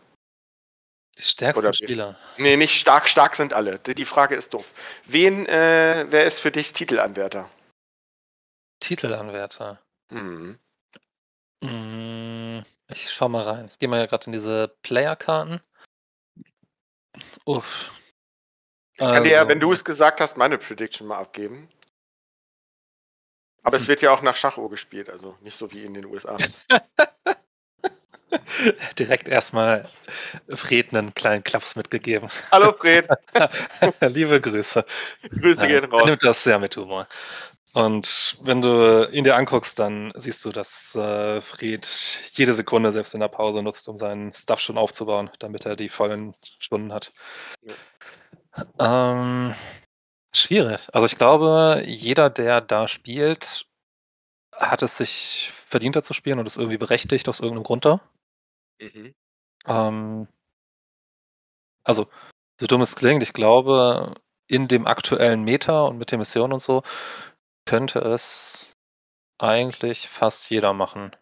[1.17, 1.73] Die stärksten oder?
[1.73, 2.19] Spieler.
[2.37, 3.79] Nee, nicht stark, stark sind alle.
[3.79, 4.73] Die Frage ist doof.
[5.05, 7.49] Wen, äh, wer ist für dich Titelanwärter?
[8.81, 9.81] Titelanwärter.
[10.09, 10.59] Mhm.
[11.63, 13.67] Mm, Ich schau mal rein.
[13.67, 15.61] Ich gehe mal gerade in diese Player-Karten.
[17.45, 17.91] Uff.
[18.97, 21.67] Kann dir ja, Also, wenn du es gesagt hast, meine Prediction mal abgeben.
[23.63, 26.37] Aber es wird ja auch nach Schachuhr gespielt, also nicht so wie in den USA.
[28.99, 29.87] direkt erstmal
[30.49, 32.29] Fred einen kleinen Klaps mitgegeben.
[32.51, 33.07] Hallo Fred,
[34.01, 34.85] Liebe Grüße.
[35.29, 36.05] Grüße Ja, gehen er raus.
[36.05, 37.07] nimmt das sehr mit Humor.
[37.73, 41.85] Und wenn du ihn dir anguckst, dann siehst du, dass äh, Fred
[42.31, 45.89] jede Sekunde, selbst in der Pause, nutzt, um seinen Stuff schon aufzubauen, damit er die
[45.89, 47.11] vollen Stunden hat.
[48.79, 49.53] Ähm,
[50.33, 50.87] schwierig.
[50.93, 53.65] Also ich glaube, jeder, der da spielt,
[54.53, 57.99] hat es sich verdient, da zu spielen und ist irgendwie berechtigt aus irgendeinem Grund da.
[58.79, 59.13] Mhm.
[59.67, 60.27] Ähm,
[61.83, 62.07] also,
[62.59, 64.15] so dumm es klingt, ich glaube,
[64.47, 66.83] in dem aktuellen Meta und mit den Missionen und so
[67.65, 68.77] könnte es
[69.39, 71.15] eigentlich fast jeder machen.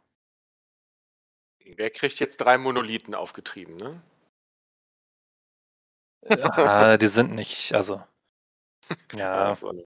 [1.65, 4.01] Wer kriegt jetzt drei Monolithen aufgetrieben, ne?
[6.29, 8.03] Ja, die sind nicht, also.
[9.13, 9.85] Ja, so eine-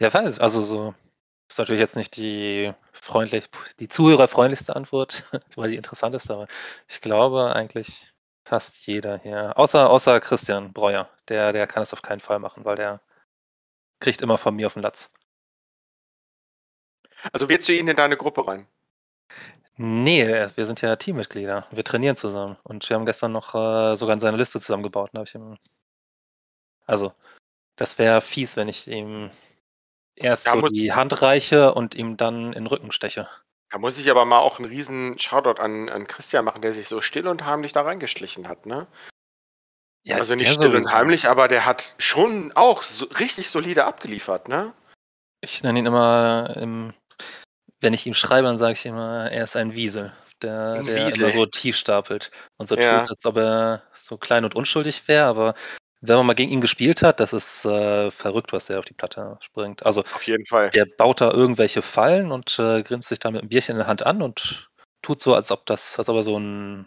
[0.00, 0.94] ja, weiß, also so.
[1.48, 3.48] Ist natürlich jetzt nicht die freundlich,
[3.80, 5.24] die zuhörerfreundlichste Antwort,
[5.56, 6.46] weil die interessanteste, aber
[6.88, 8.12] ich glaube eigentlich
[8.44, 9.56] fast jeder hier.
[9.56, 11.08] Außer, außer Christian Breuer.
[11.28, 13.00] Der, der kann es auf keinen Fall machen, weil der
[14.00, 15.12] kriegt immer von mir auf den Latz.
[17.32, 18.66] Also willst du ihn in deine Gruppe rein?
[19.76, 21.66] Nee, wir sind ja Teammitglieder.
[21.70, 22.56] Wir trainieren zusammen.
[22.64, 25.10] Und wir haben gestern noch äh, sogar in seine Liste zusammengebaut.
[25.12, 25.56] Da hab ich ihm,
[26.86, 27.12] also,
[27.76, 29.30] das wäre fies, wenn ich ihm
[30.18, 33.28] erst Ja, so die Hand reiche und ihm dann in den Rücken steche.
[33.70, 36.88] Da muss ich aber mal auch einen riesen Shoutout an, an Christian machen, der sich
[36.88, 38.86] so still und heimlich da reingeschlichen hat, ne?
[40.04, 40.92] Ja, also nicht still und sowieso.
[40.92, 44.72] heimlich, aber der hat schon auch so richtig solide abgeliefert, ne?
[45.40, 46.94] Ich nenne ihn immer, im,
[47.80, 50.96] wenn ich ihm schreibe, dann sage ich immer, er ist ein Wiesel, der, Ein der
[50.96, 51.20] Wiesel.
[51.20, 53.00] immer so tief stapelt und so Ja.
[53.00, 55.26] tut, als ob er so klein und unschuldig wäre.
[55.26, 55.54] Aber
[56.00, 58.94] wenn man mal gegen ihn gespielt hat, das ist äh, verrückt, was er auf die
[58.94, 59.84] Platte springt.
[59.84, 60.70] Also Auf jeden Fall.
[60.70, 63.86] der baut da irgendwelche Fallen und äh, grinst sich dann mit einem Bierchen in der
[63.88, 64.70] Hand an und
[65.02, 66.86] tut so, als ob das, als ob er so ein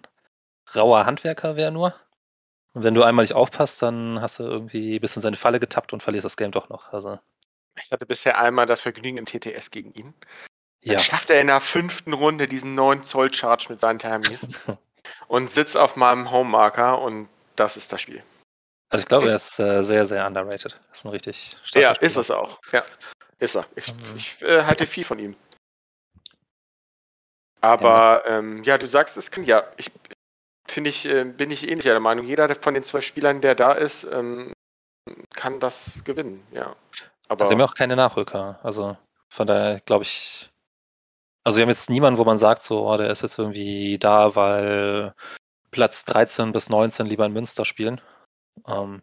[0.73, 1.93] rauer Handwerker wäre nur.
[2.73, 5.91] Und wenn du einmal nicht aufpasst, dann hast du irgendwie bis in seine Falle getappt
[5.91, 6.93] und verlierst das Game doch noch.
[6.93, 7.19] Also,
[7.83, 10.13] Ich hatte bisher einmal das Vergnügen im TTS gegen ihn.
[10.83, 10.99] Dann ja.
[10.99, 14.47] schafft er in der fünften Runde diesen 9 Zoll Charge mit seinen Thermis
[15.27, 18.23] und sitzt auf meinem Homemarker und das ist das Spiel.
[18.91, 20.79] Also ich glaube, er ist äh, sehr, sehr underrated.
[20.91, 22.07] Ist ein richtig starker Ja, Spieler.
[22.11, 22.59] ist es auch.
[22.71, 22.83] Ja,
[23.39, 23.65] ist er.
[23.75, 23.99] Ich, Mhm.
[24.17, 25.35] ich äh, halte viel von ihm.
[27.61, 29.63] Aber ähm, ja, du sagst es kann ja.
[29.77, 29.91] Ich
[30.67, 32.25] finde ich äh, bin ich ähnlicher der Meinung.
[32.25, 34.51] Jeder von den zwei Spielern, der da ist, ähm,
[35.35, 36.45] kann das gewinnen.
[36.51, 36.75] Ja.
[37.27, 38.59] Aber Also wir haben ja auch keine Nachrücker.
[38.63, 38.97] Also
[39.29, 40.49] von daher glaube ich.
[41.43, 44.35] Also wir haben jetzt niemanden, wo man sagt, so, oh, der ist jetzt irgendwie da,
[44.35, 45.15] weil
[45.71, 47.99] Platz 13 bis 19 lieber in Münster spielen.
[48.67, 49.01] Ähm,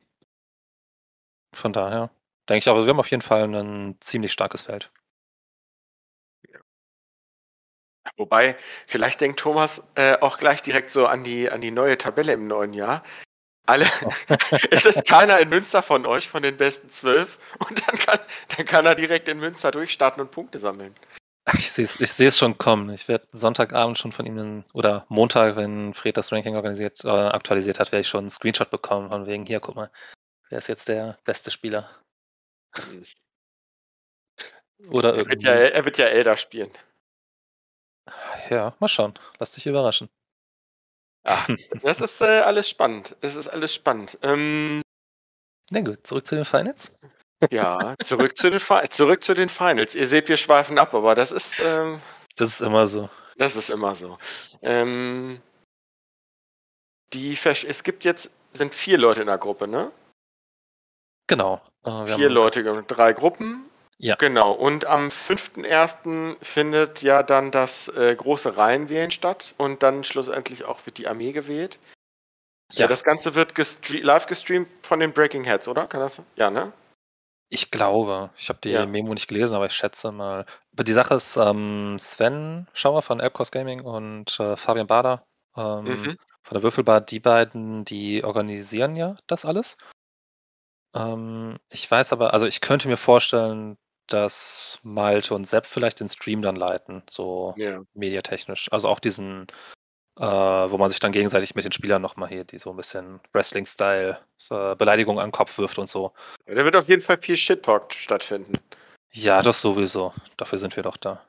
[1.55, 2.11] von daher
[2.49, 4.91] denke ich aber, wir haben auf jeden Fall ein ziemlich starkes Feld.
[8.17, 12.33] Wobei, vielleicht denkt Thomas äh, auch gleich direkt so an die, an die neue Tabelle
[12.33, 13.03] im neuen Jahr.
[13.67, 13.85] Alle,
[14.71, 18.19] es ist keiner in Münster von euch, von den besten zwölf, und dann kann,
[18.57, 20.95] dann kann er direkt in Münster durchstarten und Punkte sammeln.
[21.51, 22.91] Ach, ich sehe es ich seh's schon kommen.
[22.91, 27.81] Ich werde Sonntagabend schon von ihm oder Montag, wenn Fred das Ranking organisiert, äh, aktualisiert
[27.81, 29.91] hat, werde ich schon einen Screenshot bekommen von wegen, hier, guck mal,
[30.51, 31.89] wer ist jetzt der beste Spieler?
[34.91, 35.47] Oder Er wird irgendwie.
[35.47, 36.71] ja, er wird ja Elder spielen.
[38.51, 39.15] Ja, mal schauen.
[39.39, 40.09] Lass dich überraschen.
[41.25, 41.47] Ah,
[41.83, 43.17] das ist äh, alles spannend.
[43.23, 44.19] Das ist alles spannend.
[44.23, 44.83] Ähm,
[45.71, 46.95] Na gut, zurück zu den Finals.
[47.51, 49.95] Ja, zurück zu, den Fi- zurück zu den Finals.
[49.95, 52.01] Ihr seht, wir schweifen ab, aber das ist, ähm,
[52.37, 53.09] Das ist immer so.
[53.37, 54.19] das ist immer so.
[54.63, 55.41] Ähm,
[57.13, 59.91] die Versch es gibt jetzt, sind vier Leute in der Gruppe, ne?
[61.27, 61.61] Genau.
[61.85, 63.65] Äh, Vier Leute und drei Gruppen.
[63.99, 64.15] Ja.
[64.17, 64.53] Genau.
[64.53, 66.37] Und am 5.1.
[66.43, 71.33] findet ja dann das äh, große Reihenwählen statt und dann schlussendlich auch wird die Armee
[71.33, 71.79] gewählt.
[72.73, 72.87] Ja, Ja.
[72.87, 75.87] das Ganze wird gestre live gestreamt von den Breaking Heads, oder?
[75.87, 76.23] Kann das?
[76.37, 76.73] Ja, ne?
[77.51, 78.87] Ich glaube, ich habe die Ja.
[78.87, 80.45] Memo nicht gelesen, aber ich schätze mal.
[80.73, 85.25] Aber die Sache ist, ähm, Sven Schauer von Elbcross Gaming und äh, Fabian Bader
[85.57, 86.17] ähm, Mhm.
[86.43, 89.79] von der Würfelbar, die beiden, die organisieren ja das alles.
[90.95, 93.77] Ähm, ich weiß aber, also ich könnte mir vorstellen,
[94.09, 97.83] dass Malte und Sepp vielleicht den Stream dann leiten, so Ja.
[97.95, 98.71] mediatechnisch.
[98.73, 99.47] Also auch diesen,
[100.19, 103.21] äh, wo man sich dann gegenseitig mit den Spielern nochmal hier, die so ein bisschen
[103.33, 104.19] Wrestling-Style
[104.51, 106.13] äh, Beleidigungen an den Kopf wirft und so.
[106.47, 108.59] Da wird auf jeden Fall viel Shit-Talk stattfinden.
[109.13, 110.13] Ja, das sowieso.
[110.37, 111.25] Dafür sind wir doch da.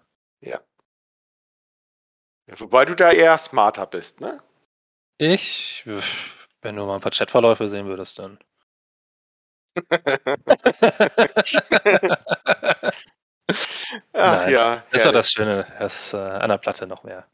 [2.48, 4.42] Ja, wobei du da eher smarter bist, ne?
[5.20, 5.84] Ich,
[6.62, 8.40] wenn du mal ein paar Chatverläufe sehen würdest, dann.
[14.14, 14.84] Ach Nein, ja.
[14.92, 17.28] ist doch das Schöne, das äh, an der Platte noch mehr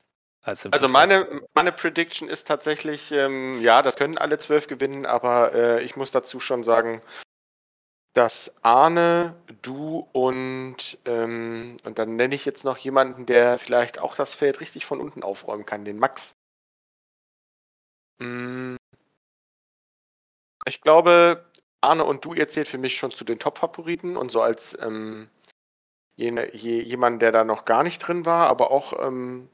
[0.45, 5.53] als Also meine, meine Prediction ist tatsächlich, ähm, ja, das können alle zwölf gewinnen, aber
[5.53, 7.01] äh, ich muss dazu schon sagen,
[8.13, 14.15] dass Arne, du und, ähm, und dann nenne ich jetzt noch jemanden, der vielleicht auch
[14.15, 16.37] das Feld richtig von unten aufräumen kann, den Max.
[18.19, 18.75] Mm,
[20.65, 21.45] Ich glaube,
[21.81, 25.29] Arne und du, ihr zählt für mich schon zu den Top-Favoriten und so als ähm,
[26.15, 29.47] jene, je, jemand, der da noch gar nicht drin war, aber auch ähm,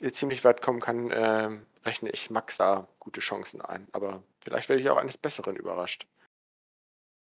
[0.00, 3.88] ziemlich weit kommen kann, ähm, rechne ich Max da gute Chancen ein.
[3.92, 6.06] Aber vielleicht werde ich auch eines Besseren überrascht.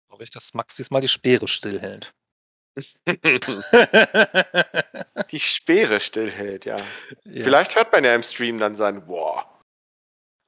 [0.09, 2.15] glaube ich, dass Max diesmal die Speere stillhält.
[5.31, 6.77] Die Speere stillhält, ja.
[6.77, 7.43] ja.
[7.43, 9.47] Vielleicht hört man ja im Stream dann sein Wow.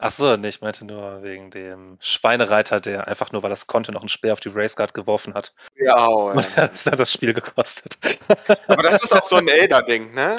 [0.03, 3.93] Ach so, nee, ich meinte nur wegen dem Schweinereiter, der einfach nur, weil das konnte,
[3.93, 5.53] noch einen Speer auf die Raceguard geworfen hat.
[5.77, 7.99] Ja, oh, Und das hat das Spiel gekostet.
[8.67, 10.39] aber das ist auch so ein Elder-Ding, ne?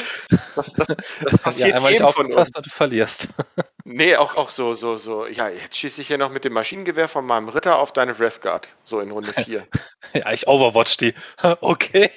[0.56, 0.88] Das, das,
[1.22, 2.66] das passiert ja, einmal nicht jedem von aufgepasst uns.
[2.66, 3.30] du verlierst.
[3.84, 5.26] Nee, auch, auch so, so, so.
[5.26, 8.76] Ja, jetzt schieße ich hier noch mit dem Maschinengewehr von meinem Ritter auf deine Raceguard.
[8.84, 9.68] So in Runde 4.
[10.14, 11.14] ja, ich overwatch die.
[11.62, 12.12] Okay.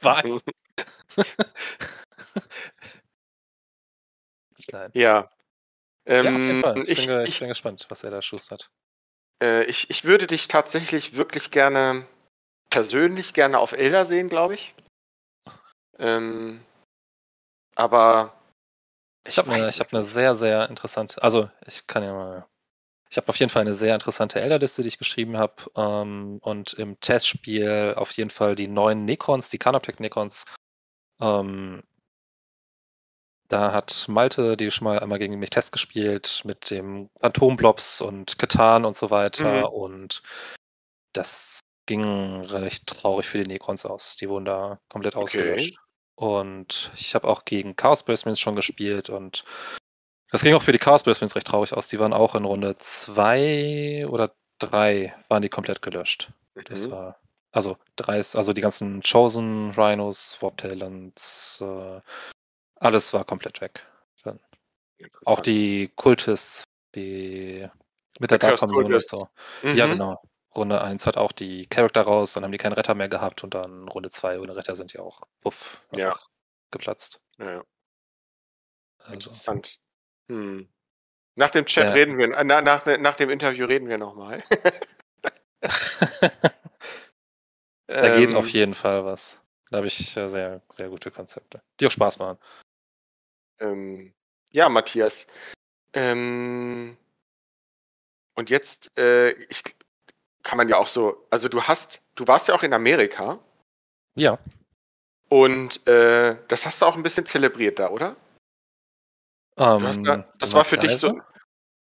[0.00, 0.24] War.
[4.72, 4.90] Nein.
[4.94, 5.30] ja.
[6.08, 6.82] Ja, auf jeden Ähm, Fall.
[6.86, 8.70] Ich, ich, bin, ich ich, bin gespannt, was er da schustert.
[9.42, 12.06] äh, ich, ich würde dich tatsächlich wirklich gerne,
[12.70, 14.74] persönlich gerne auf Elder sehen, glaube ich.
[15.98, 16.64] Ähm,
[17.74, 18.32] aber
[19.26, 22.46] Ich habe eine, ich hab eine sehr, sehr interessante, also ich kann ja mal,
[23.10, 26.74] ich habe auf jeden Fall eine sehr interessante Elder-Liste, die ich geschrieben habe ähm, und
[26.74, 30.46] im Testspiel auf jeden Fall die neuen Necrons, die Canoptech Necrons.
[31.20, 31.82] Ähm,
[33.48, 38.38] da hat Malte die schon mal einmal gegen mich Test gespielt mit dem Phantomblobs und
[38.38, 39.74] Katan und so weiter Mhm.
[39.74, 40.22] und
[41.14, 42.04] das ging
[42.42, 44.16] recht traurig für die Necrons aus.
[44.16, 45.24] Die wurden da komplett Okay.
[45.24, 45.78] ausgelöscht.
[46.14, 49.44] Und ich habe auch gegen Chaos Basements schon gespielt und
[50.30, 51.88] das ging auch für die Chaos Basements recht traurig aus.
[51.88, 56.30] Die waren auch in Runde zwei oder drei waren die komplett gelöscht.
[56.64, 56.92] Das Mhm.
[56.92, 57.20] war,
[57.52, 62.00] also drei also die ganzen Chosen, Rhinos, Warp Talents, äh,
[62.80, 63.86] alles war komplett weg.
[65.24, 66.64] Auch die Kultists,
[66.94, 67.68] die
[68.18, 69.28] mit Der der Dark und so.
[69.62, 69.92] Ja, Mhm.
[69.92, 70.22] genau.
[70.56, 73.54] Runde 1 hat auch die Charakter raus, dann haben die keinen Retter mehr gehabt und
[73.54, 76.08] dann Runde 2 ohne Retter sind die auch puff, Ja.
[76.08, 76.28] einfach
[76.70, 77.20] geplatzt.
[77.38, 77.62] Ja, ja.
[78.98, 79.78] Also, Interessant.
[80.28, 80.68] Hm.
[81.36, 81.92] Nach dem Chat Ja.
[81.92, 84.42] reden wir, na, nach, nach dem Interview reden wir nochmal.
[87.86, 89.42] da geht Ähm, auf jeden Fall was.
[89.70, 92.38] Da habe ich äh, sehr, sehr gute Konzepte, die auch Spaß machen.
[93.60, 94.12] Ähm,
[94.50, 95.26] ja, Matthias.
[95.92, 96.96] Ähm,
[98.34, 99.62] und jetzt, äh, ich,
[100.42, 103.38] kann man ja auch so, also du hast, du warst ja auch in Amerika
[104.14, 104.38] Ja,
[105.28, 108.16] und äh, das hast du auch ein bisschen zelebriert da, oder?
[109.56, 111.24] ähm, hast da, das du war für dich so, Reise?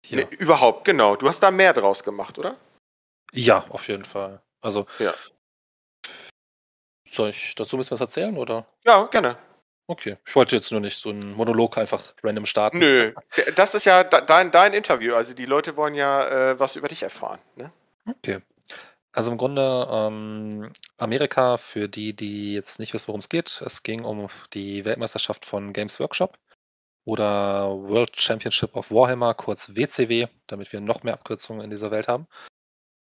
[0.07, 0.17] Ja.
[0.19, 1.17] nee, überhaupt, genau.
[1.17, 2.57] Du hast da mehr draus gemacht, oder?
[3.33, 4.41] ja, auf jeden Fall.
[4.61, 5.15] Also Ja.
[7.11, 8.67] Soll ich dazu ein bisschen was erzählen, oder?
[8.85, 9.39] Ja, gerne.
[9.91, 12.79] Okay, ich wollte jetzt nur nicht so einen Monolog einfach random starten.
[12.79, 13.15] Nö,
[13.57, 15.15] das ist ja dein, dein Interview.
[15.15, 17.41] Also die Leute wollen ja äh, was über dich erfahren.
[17.57, 17.73] Ne?
[18.07, 18.41] Okay.
[19.13, 23.83] Also im Grunde ähm, Amerika, für die, die jetzt nicht wissen, worum es geht, es
[23.83, 26.37] ging um die Weltmeisterschaft von Games Workshop
[27.07, 32.09] oder World Championship of Warhammer, kurz WCW, damit wir noch mehr Abkürzungen in dieser Welt
[32.09, 32.27] haben.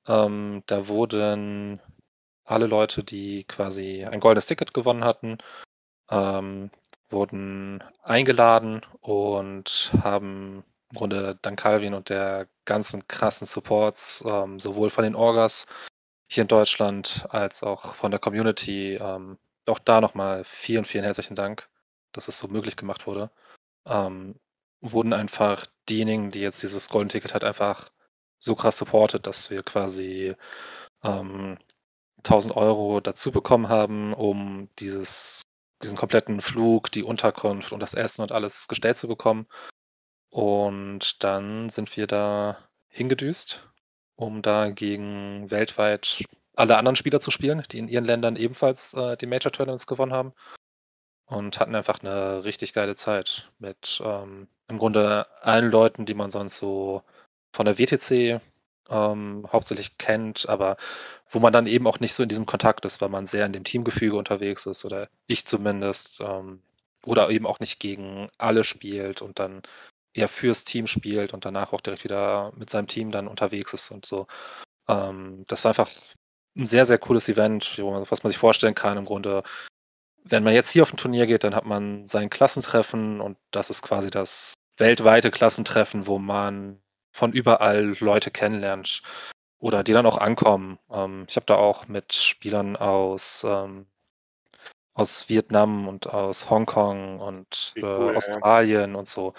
[0.09, 1.79] Ähm, da wurden
[2.45, 5.37] alle Leute, die quasi ein goldenes Ticket gewonnen hatten,
[6.11, 6.71] ähm,
[7.09, 14.91] wurden eingeladen und haben im Grunde dank Calvin und der ganzen krassen Supports, ähm, sowohl
[14.91, 15.67] von den Orgas
[16.29, 21.37] hier in Deutschland als auch von der Community, ähm, auch da nochmal vielen, vielen herzlichen
[21.37, 21.69] Dank,
[22.13, 23.31] dass es so möglich gemacht wurde.
[23.87, 24.37] Ähm,
[24.81, 27.91] wurden einfach diejenigen, die jetzt dieses Golden Ticket hat, einfach
[28.39, 30.35] so krass supportet, dass wir quasi
[31.03, 31.59] ähm,
[32.19, 35.43] 1000 Euro dazu bekommen haben, um dieses
[35.83, 39.47] diesen kompletten Flug, die Unterkunft und das Essen und alles gestellt zu bekommen.
[40.31, 42.59] Und dann sind wir da
[42.89, 43.69] hingedüst,
[44.17, 46.25] um da gegen weltweit
[46.55, 50.13] alle anderen Spieler zu spielen, die in ihren Ländern ebenfalls äh, die Major Tournaments gewonnen
[50.13, 50.33] haben.
[51.27, 56.31] Und hatten einfach eine richtig geile Zeit mit ähm, im Grunde allen Leuten, die man
[56.31, 57.03] sonst so
[57.53, 58.41] von der WTC
[58.91, 60.77] ähm, hauptsächlich kennt, aber
[61.31, 63.53] wo man dann eben auch nicht so in diesem Kontakt ist, weil man sehr in
[63.53, 66.63] dem Teamgefüge unterwegs ist oder ich zumindest ähm,
[67.05, 69.63] oder eben auch nicht gegen alle spielt und dann
[70.13, 73.91] eher fürs Team spielt und danach auch direkt wieder mit seinem Team dann unterwegs ist
[73.91, 74.27] und so.
[74.89, 75.91] Ähm, das war einfach
[76.57, 78.99] ein sehr, sehr cooles Event, was man sich vorstellen kann.
[78.99, 79.43] Im Grunde,
[80.25, 83.71] wenn man jetzt hier auf ein Turnier geht, dann hat man sein Klassentreffen und das
[83.71, 86.81] ist quasi das weltweite Klassentreffen, wo man
[87.13, 89.03] von überall Leute kennenlernt
[89.59, 90.79] oder die dann auch ankommen.
[90.91, 93.87] Ähm, ich habe da auch mit Spielern aus, ähm,
[94.95, 98.99] aus Vietnam und aus Hongkong und äh, cool, Australien ja.
[98.99, 99.35] und so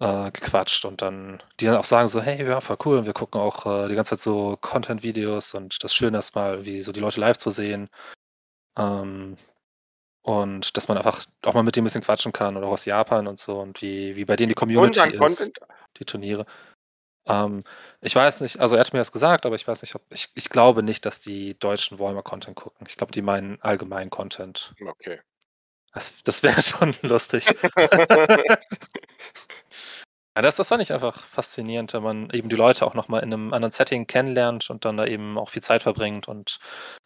[0.00, 3.12] äh, gequatscht und dann die dann auch sagen so, hey, ja, voll cool, und wir
[3.12, 6.92] gucken auch äh, die ganze Zeit so Content-Videos und das Schöne ist mal, wie so
[6.92, 7.88] die Leute live zu sehen.
[8.78, 9.36] Ähm,
[10.22, 12.84] und dass man einfach auch mal mit denen ein bisschen quatschen kann oder auch aus
[12.84, 15.58] Japan und so und wie, wie bei denen die Community ist, Content?
[15.98, 16.46] die Turniere.
[17.28, 17.62] Ähm,
[18.00, 20.30] ich weiß nicht, also er hat mir das gesagt, aber ich weiß nicht, ob ich,
[20.34, 22.86] ich glaube nicht, dass die Deutschen Warhammer Content gucken.
[22.88, 24.74] Ich glaube, die meinen allgemeinen Content.
[24.84, 25.20] Okay.
[25.92, 27.46] Das, das wäre schon lustig.
[27.76, 28.56] ja,
[30.42, 33.52] das, das fand ich einfach faszinierend, wenn man eben die Leute auch nochmal in einem
[33.52, 36.58] anderen Setting kennenlernt und dann da eben auch viel Zeit verbringt und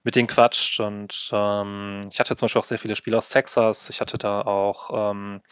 [0.05, 0.79] mit denen quatscht.
[0.79, 3.91] Und ähm, ich hatte zum Beispiel auch sehr viele Spiele aus Texas.
[3.91, 5.43] Ich hatte da auch ähm,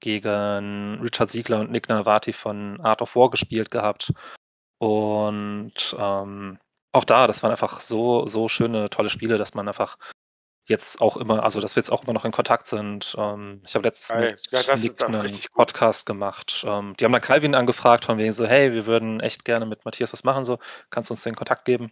[0.00, 4.12] gegen Richard Siegler und Nick Navati von Art of War gespielt gehabt.
[4.78, 6.58] Und ähm,
[6.92, 9.96] auch da, das waren einfach so, so schöne, tolle Spiele, dass man einfach
[10.70, 13.14] jetzt auch immer, also dass wir jetzt auch immer noch in Kontakt sind.
[13.18, 16.64] Ähm, ich habe letztens mit ja, einen Podcast gemacht.
[16.66, 19.84] Ähm, die haben dann Calvin angefragt, von wegen so, hey, wir würden echt gerne mit
[19.84, 20.58] Matthias was machen, so,
[20.90, 21.90] kannst du uns den Kontakt geben?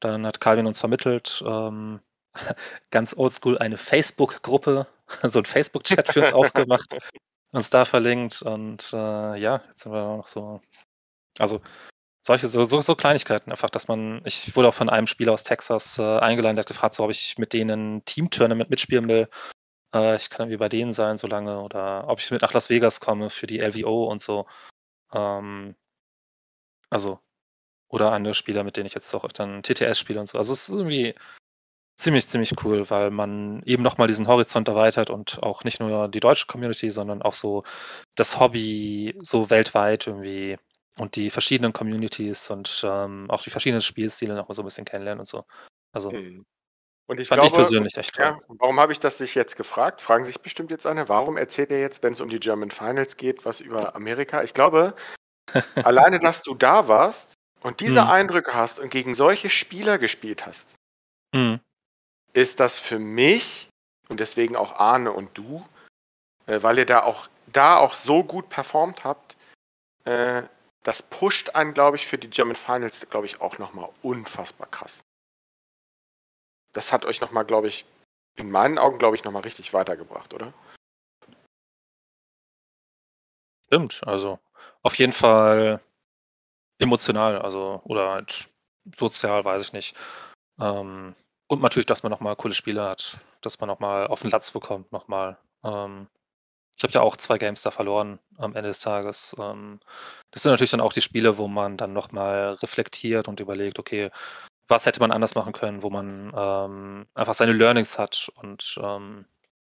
[0.00, 2.00] Dann hat Calvin uns vermittelt, ähm,
[2.90, 4.86] ganz oldschool eine Facebook-Gruppe,
[5.24, 6.96] so ein Facebook-Chat für uns aufgemacht,
[7.52, 10.60] uns da verlinkt und äh, ja, jetzt sind wir noch so.
[11.38, 11.60] Also
[12.22, 15.44] solche so, so, so, Kleinigkeiten einfach, dass man, ich wurde auch von einem Spieler aus
[15.44, 19.28] Texas äh, eingeladen, der hat gefragt, so ob ich mit denen Team-Tournament mitspielen will.
[19.94, 22.70] Äh, ich kann irgendwie bei denen sein, so lange, oder ob ich mit nach Las
[22.70, 24.46] Vegas komme für die LVO und so.
[25.12, 25.76] Ähm,
[26.90, 27.20] also,
[27.88, 30.38] oder andere Spieler, mit denen ich jetzt auch dann TTS spiele und so.
[30.38, 31.14] Also es ist irgendwie
[31.96, 36.20] ziemlich, ziemlich cool, weil man eben nochmal diesen Horizont erweitert und auch nicht nur die
[36.20, 37.64] deutsche Community, sondern auch so
[38.14, 40.58] das Hobby so weltweit irgendwie
[40.98, 44.84] und die verschiedenen Communities und ähm, auch die verschiedenen Spielstile noch mal so ein bisschen
[44.84, 45.44] kennenlernen und so.
[45.92, 46.44] Also hm.
[47.06, 48.24] und ich fand glaube, ich persönlich echt toll.
[48.24, 50.00] Ja, warum habe ich das sich jetzt gefragt?
[50.00, 51.08] Fragen sich bestimmt jetzt eine.
[51.08, 54.42] Warum erzählt er jetzt, wenn es um die German Finals geht, was über Amerika?
[54.42, 54.94] Ich glaube,
[55.76, 58.10] alleine, dass du da warst und diese hm.
[58.10, 60.76] Eindrücke hast und gegen solche Spieler gespielt hast,
[61.34, 61.60] hm
[62.32, 63.68] ist das für mich
[64.08, 65.66] und deswegen auch Arne und du,
[66.46, 69.36] äh, weil ihr da auch da auch so gut performt habt,
[70.04, 70.42] äh,
[70.82, 75.04] das pusht einen, glaube ich, für die German Finals, glaube ich, auch nochmal unfassbar krass.
[76.72, 77.84] Das hat euch nochmal, glaube ich,
[78.36, 80.52] in meinen Augen, glaube ich, nochmal richtig weitergebracht, oder?
[83.66, 84.38] Stimmt, also
[84.82, 85.80] auf jeden Fall
[86.78, 88.50] emotional, also oder halt
[88.98, 89.96] sozial, weiß ich nicht.
[90.58, 91.14] Ähm,
[91.52, 94.90] und natürlich, dass man nochmal coole Spiele hat, dass man nochmal auf den Latz bekommt,
[94.90, 95.36] nochmal.
[95.62, 96.06] Ähm,
[96.78, 99.36] ich habe ja auch zwei Games da verloren am Ende des Tages.
[99.38, 99.78] Ähm,
[100.30, 104.10] das sind natürlich dann auch die Spiele, wo man dann nochmal reflektiert und überlegt, okay,
[104.66, 109.26] was hätte man anders machen können, wo man ähm, einfach seine Learnings hat und ähm,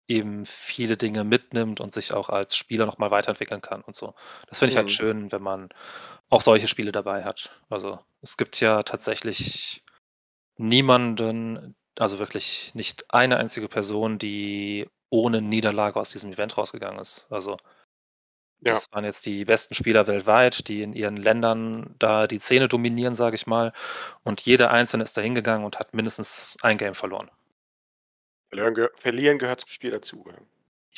[0.08, 4.14] eben viele Dinge mitnimmt und sich auch als Spieler nochmal weiterentwickeln kann und so.
[4.48, 4.92] Das finde ich halt Mhm.
[4.92, 5.68] schön, wenn man
[6.28, 7.50] auch solche Spiele dabei hat.
[7.70, 9.84] Also es gibt ja tatsächlich
[10.58, 17.26] niemanden, also wirklich nicht eine einzige Person, die ohne Niederlage aus diesem Event rausgegangen ist.
[17.30, 17.56] Also
[18.60, 18.72] Ja.
[18.72, 23.14] das waren jetzt die besten Spieler weltweit, die in ihren Ländern da die Szene dominieren,
[23.16, 23.72] sage ich mal.
[24.24, 27.30] Und jeder Einzelne ist da hingegangen und hat mindestens ein Game verloren.
[28.50, 30.24] Verlieren, ge verlieren gehört zum Spiel dazu.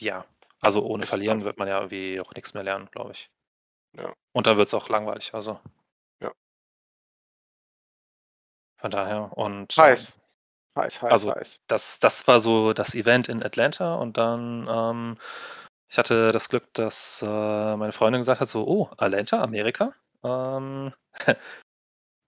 [0.01, 0.25] Ja.
[0.61, 3.31] Also ohne Verlieren wird man ja irgendwie auch nichts mehr lernen, glaube ich.
[3.97, 4.13] Ja.
[4.33, 5.61] Und dann wird es auch langweilig, also.
[8.81, 10.19] Von daher und ähm, Heiß.
[10.77, 11.63] Heiß, heiß, Also heiß.
[11.67, 15.19] das, das war so das Event in Atlanta und dann, ähm,
[15.89, 20.93] ich hatte das Glück, dass äh, meine Freundin gesagt hat, so, oh, Atlanta, Amerika, ähm,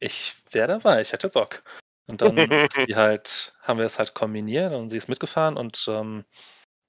[0.01, 1.63] ich wäre dabei, ich hätte Bock.
[2.07, 2.37] Und dann
[2.95, 6.25] halt, haben wir es halt kombiniert und sie ist mitgefahren und ähm,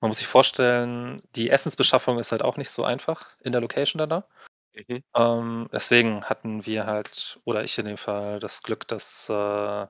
[0.02, 4.10] man muss sich vorstellen, die Essensbeschaffung ist halt auch nicht so einfach in der Location
[4.10, 4.28] da.
[4.74, 5.04] Mhm.
[5.16, 9.88] Ähm, deswegen hatten wir halt, oder ich in dem Fall, das Glück, dass äh,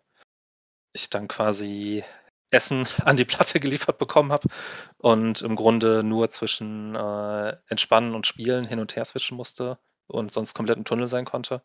[0.93, 2.03] ich dann quasi
[2.51, 4.49] Essen an die Platte geliefert bekommen habe
[4.97, 10.33] und im Grunde nur zwischen äh, Entspannen und Spielen hin und her switchen musste und
[10.33, 11.63] sonst komplett im Tunnel sein konnte.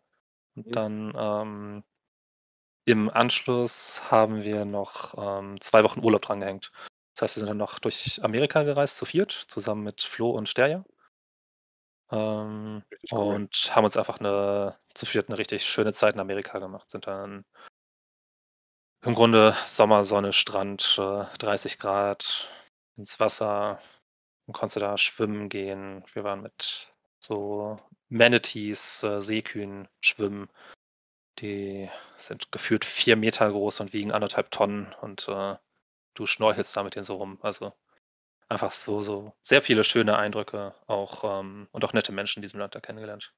[0.57, 0.73] Und Mhm.
[0.73, 1.85] dann ähm,
[2.87, 6.73] im Anschluss haben wir noch ähm, zwei Wochen Urlaub dran gehängt.
[7.15, 10.49] Das heißt, wir sind dann noch durch Amerika gereist, zu viert, zusammen mit Flo und
[10.49, 10.85] Sterja.
[12.11, 12.83] Ähm,
[13.13, 13.35] cool.
[13.35, 16.91] und haben uns einfach eine, zu viert eine richtig schöne Zeit in Amerika gemacht.
[16.91, 17.45] Sind dann
[19.03, 22.49] im Grunde Sommer, Sonne, Strand, äh, 30 Grad,
[22.97, 23.81] ins Wasser.
[24.47, 26.05] Dann konntest da schwimmen gehen.
[26.15, 27.79] Wir waren mit so
[28.09, 30.49] Manatees, äh, Seekühen schwimmen.
[31.39, 35.57] Die sind gefühlt vier Meter groß und wiegen anderthalb Tonnen und äh,
[36.15, 37.39] du schnorchelst da mit denen so rum.
[37.43, 37.73] Also
[38.49, 42.61] einfach so, so sehr viele schöne Eindrücke auch ähm, und auch nette Menschen in diesem
[42.61, 43.33] Land da kennengelernt.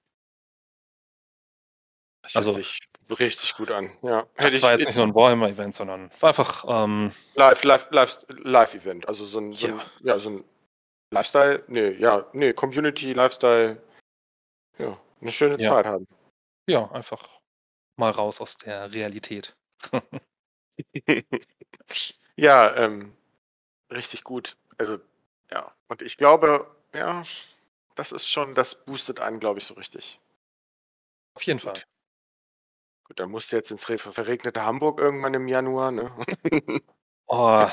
[2.23, 2.79] Das Also- sich
[3.19, 3.97] richtig gut an.
[4.03, 4.27] Ja.
[4.35, 7.89] Das Hätte ich war jetzt nicht nur ein Warhammer-Event, sondern war einfach, ähm, Live, live,
[7.91, 9.09] live, live Event.
[9.09, 9.85] Also so ein, so ein, Ja.
[10.03, 10.45] ja, so ein
[11.13, 13.83] Lifestyle, nee, ja, nee, Community, Lifestyle.
[14.79, 15.71] Ja, eine schöne Ja.
[15.71, 16.07] Zeit haben.
[16.69, 17.41] ja, einfach
[17.97, 19.57] mal raus aus der Realität.
[22.37, 23.17] ja, ähm,
[23.91, 24.57] richtig gut.
[24.81, 24.99] Also,
[25.51, 25.75] ja.
[25.89, 27.23] Und ich glaube, ja,
[27.97, 30.19] das ist schon, das boostet einen, glaube ich, so richtig.
[31.35, 31.59] Auf jeden.
[31.59, 31.83] Fall.
[33.05, 36.11] Gut, dann musst du jetzt ins re- verregnete Hamburg irgendwann im Januar, ne?
[37.33, 37.69] Oh,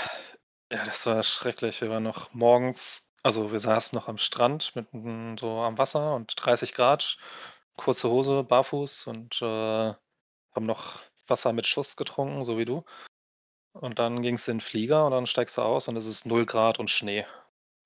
[0.71, 1.81] ja, das war schrecklich.
[1.81, 4.87] Wir waren noch morgens, also wir saßen noch am Strand mit
[5.39, 7.17] so am Wasser und 30 Grad,
[7.75, 12.83] kurze Hose, barfuß und äh, haben noch Wasser mit Schuss getrunken, so wie du.
[13.81, 16.25] Und dann ging es in den Flieger und dann steigst du aus und es ist
[16.25, 17.25] 0 Grad und Schnee.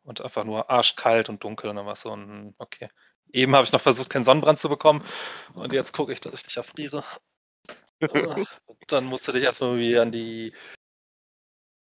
[0.03, 2.89] Und einfach nur arschkalt und dunkel und dann war so ein, okay.
[3.33, 5.03] Eben habe ich noch versucht, keinen Sonnenbrand zu bekommen
[5.53, 7.03] und jetzt gucke ich, dass ich nicht erfriere.
[8.65, 10.53] Und dann musst du dich erstmal irgendwie an die.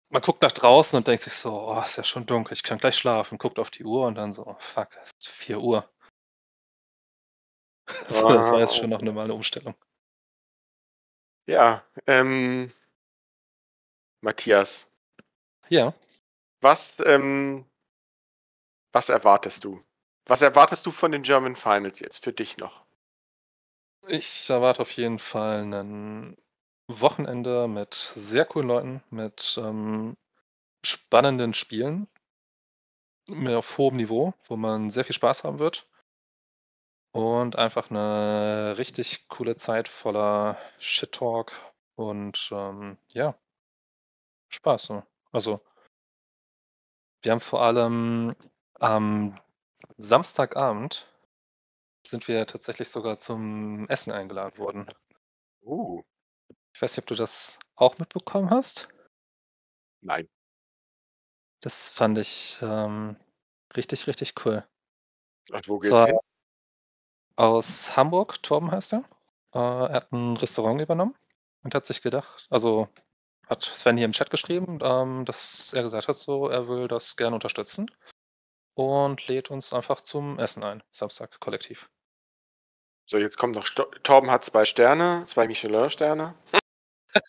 [0.09, 2.77] Man guckt nach draußen und denkt sich so, oh, ist ja schon dunkel, ich kann
[2.77, 3.37] gleich schlafen.
[3.37, 5.89] Guckt auf die Uhr und dann so, fuck, es ist 4 Uhr.
[8.07, 9.75] Also, das war jetzt schon noch eine mal eine Umstellung.
[11.45, 12.71] Ja, ähm,
[14.23, 14.89] Matthias,
[15.69, 15.93] Ja,
[16.61, 17.65] was, ähm,
[18.93, 19.83] was erwartest du?
[20.25, 22.85] Was erwartest du von den German Finals jetzt für dich noch?
[24.07, 26.37] ich erwarte auf jeden Fall ein
[26.87, 30.15] Wochenende mit sehr coolen Leuten, mit ähm,
[30.85, 32.07] spannenden Spielen,
[33.29, 35.87] mit auf hohem Niveau, wo man sehr viel Spaß haben wird.
[37.11, 41.51] Und einfach eine richtig coole Zeit voller Shit-Talk
[41.95, 43.35] und ähm, ja,
[44.53, 44.89] Spaß.
[44.91, 45.05] Ne?
[45.31, 45.61] Also,
[47.21, 48.35] wir haben vor allem
[48.79, 49.39] am
[49.97, 51.07] Samstagabend
[52.05, 54.87] sind wir tatsächlich sogar zum Essen eingeladen worden.
[55.65, 56.03] Uh,
[56.73, 58.87] Ich weiß nicht, ob du das auch mitbekommen hast.
[60.01, 60.27] nein.
[61.61, 63.15] Das fand ich ähm,
[63.75, 64.67] richtig, richtig cool.
[65.51, 66.19] Und wo geht's Zwar hin?
[67.35, 69.03] aus Hamburg, Torben heißt er.
[69.53, 71.15] Äh, er hat ein Restaurant übernommen
[71.63, 72.89] und hat sich gedacht, also
[73.47, 77.15] hat Sven hier im Chat geschrieben, ähm, dass er gesagt hat, so er will das
[77.15, 77.89] gerne unterstützen
[78.75, 81.89] und lädt uns einfach zum Essen ein, Samstag kollektiv.
[83.05, 86.33] So, jetzt kommt noch, Sto Torben hat zwei Sterne, zwei Michelin-Sterne.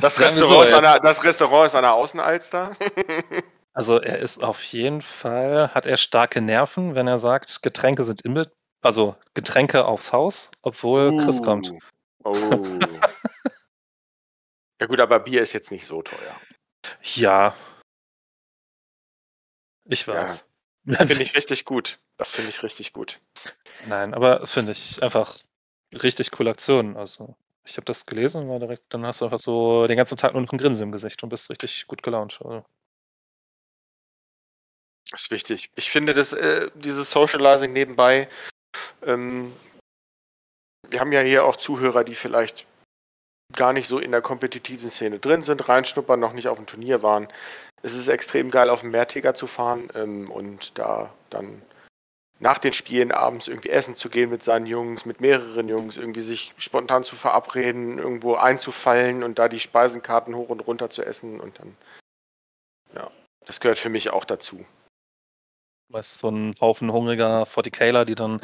[0.00, 2.76] Das Restaurant, so, ist an ist- der, das Restaurant ist an der Außenalster.
[3.74, 8.24] Also er ist auf jeden Fall, hat er starke Nerven, wenn er sagt, Getränke sind
[8.24, 8.42] im,
[8.82, 11.70] also Getränke aufs Haus, obwohl Chris kommt.
[11.70, 11.78] Uh,
[12.24, 12.32] Oh.
[14.80, 16.40] Ja gut, aber Bier ist jetzt nicht so teuer.
[17.14, 17.56] Ja.
[19.84, 20.50] Ich weiß.
[20.84, 21.98] Ja, finde ich richtig gut.
[22.16, 23.20] Das finde ich richtig gut.
[23.86, 25.38] Nein, aber finde ich einfach
[25.92, 26.96] richtig coole Aktion.
[26.96, 30.16] Also, ich habe das gelesen und war direkt, dann hast du einfach so den ganzen
[30.16, 32.38] Tag nur noch ein Grinsen im Gesicht und bist richtig gut gelaunt.
[32.42, 32.64] Also.
[35.10, 35.70] Das ist wichtig.
[35.74, 38.28] Ich finde, dass äh, dieses Socializing nebenbei,
[39.02, 39.52] ähm,
[40.88, 42.66] wir haben ja hier auch Zuhörer, die vielleicht
[43.54, 47.02] gar nicht so in der kompetitiven Szene drin sind, reinschnuppern, noch nicht auf dem Turnier
[47.02, 47.28] waren.
[47.82, 51.62] Es ist extrem geil, auf dem Mehrtäger zu fahren ähm, und da dann
[52.40, 56.20] nach den Spielen abends irgendwie essen zu gehen mit seinen Jungs, mit mehreren Jungs, irgendwie
[56.20, 61.40] sich spontan zu verabreden, irgendwo einzufallen und da die Speisenkarten hoch und runter zu essen
[61.40, 61.76] und dann,
[62.94, 63.10] ja,
[63.44, 64.64] das gehört für mich auch dazu.
[65.90, 68.40] Weißt so ein Haufen hungriger 40 die dann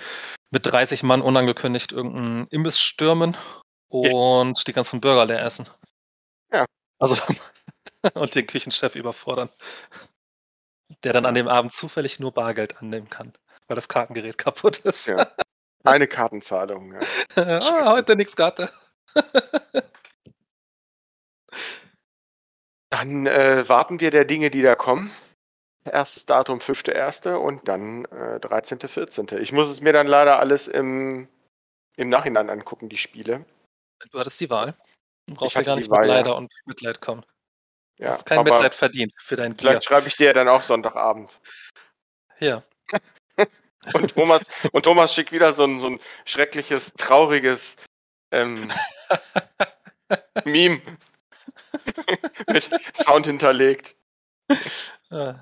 [0.50, 3.36] mit 30 Mann unangekündigt irgendeinen Imbiss stürmen
[3.88, 4.64] und ja.
[4.66, 5.68] die ganzen Burger leer essen.
[6.52, 6.66] Ja.
[6.98, 7.16] Also
[8.14, 9.48] und den Küchenchef überfordern.
[11.02, 13.32] Der dann an dem Abend zufällig nur Bargeld annehmen kann,
[13.66, 15.06] weil das Kartengerät kaputt ist.
[15.06, 15.26] Ja.
[15.84, 17.00] Eine Kartenzahlung, ja.
[17.60, 18.70] ah, heute nichts Karte.
[22.88, 25.12] Dann äh, warten wir der Dinge, die da kommen.
[25.84, 27.34] Erstes Datum 5.1.
[27.34, 29.36] und dann äh, 13.14.
[29.38, 31.28] Ich muss es mir dann leider alles im,
[31.96, 33.44] im Nachhinein angucken, die Spiele.
[34.10, 34.76] Du hattest die Wahl.
[35.26, 36.36] Du brauchst ja gar nicht Wahl, mit Leider ja.
[36.36, 37.24] und Mitleid kommen.
[37.98, 39.70] Ja, du hast kein Mitleid verdient für dein Gier.
[39.70, 41.40] Vielleicht schreibe ich dir ja dann auch Sonntagabend.
[42.40, 42.62] Ja.
[43.94, 44.42] und, Thomas,
[44.72, 47.76] und Thomas schickt wieder so ein, so ein schreckliches, trauriges
[48.32, 48.68] ähm,
[50.44, 50.82] Meme
[52.48, 53.96] mit Sound hinterlegt.
[55.10, 55.36] Ah.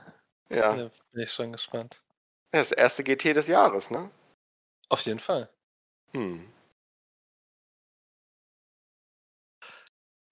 [0.50, 0.76] Ja.
[0.76, 0.90] ja.
[1.12, 2.02] Bin ich schon gespannt.
[2.50, 4.10] Das erste GT des Jahres, ne?
[4.90, 5.48] Auf jeden Fall.
[6.12, 6.46] Hm.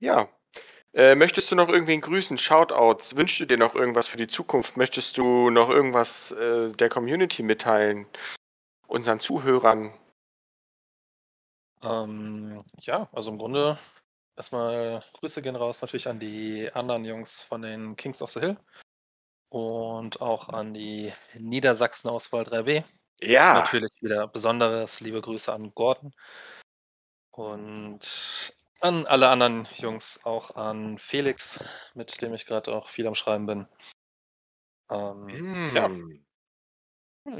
[0.01, 0.29] Ja.
[0.93, 2.37] Äh, möchtest du noch irgendwen grüßen?
[2.37, 3.15] Shoutouts?
[3.17, 4.77] Wünschst du dir noch irgendwas für die Zukunft?
[4.77, 8.07] Möchtest du noch irgendwas äh, der Community mitteilen?
[8.89, 9.95] Unseren Zuhörern?
[11.83, 13.79] Ähm, ja, also im Grunde
[14.37, 18.57] erstmal Grüße gehen raus natürlich an die anderen Jungs von den Kings of the Hill
[19.49, 22.85] und auch an die Niedersachsen-Auswahl 3B.
[23.21, 23.55] Ja.
[23.55, 26.13] Natürlich wieder besonderes liebe Grüße an Gordon
[27.31, 31.63] und an alle anderen Jungs, auch an Felix,
[31.95, 33.69] mit dem ich gerade auch viel am Schreiben bin.
[34.91, 35.71] Ähm, mm.
[35.75, 35.87] Ja.
[35.87, 36.25] Hm.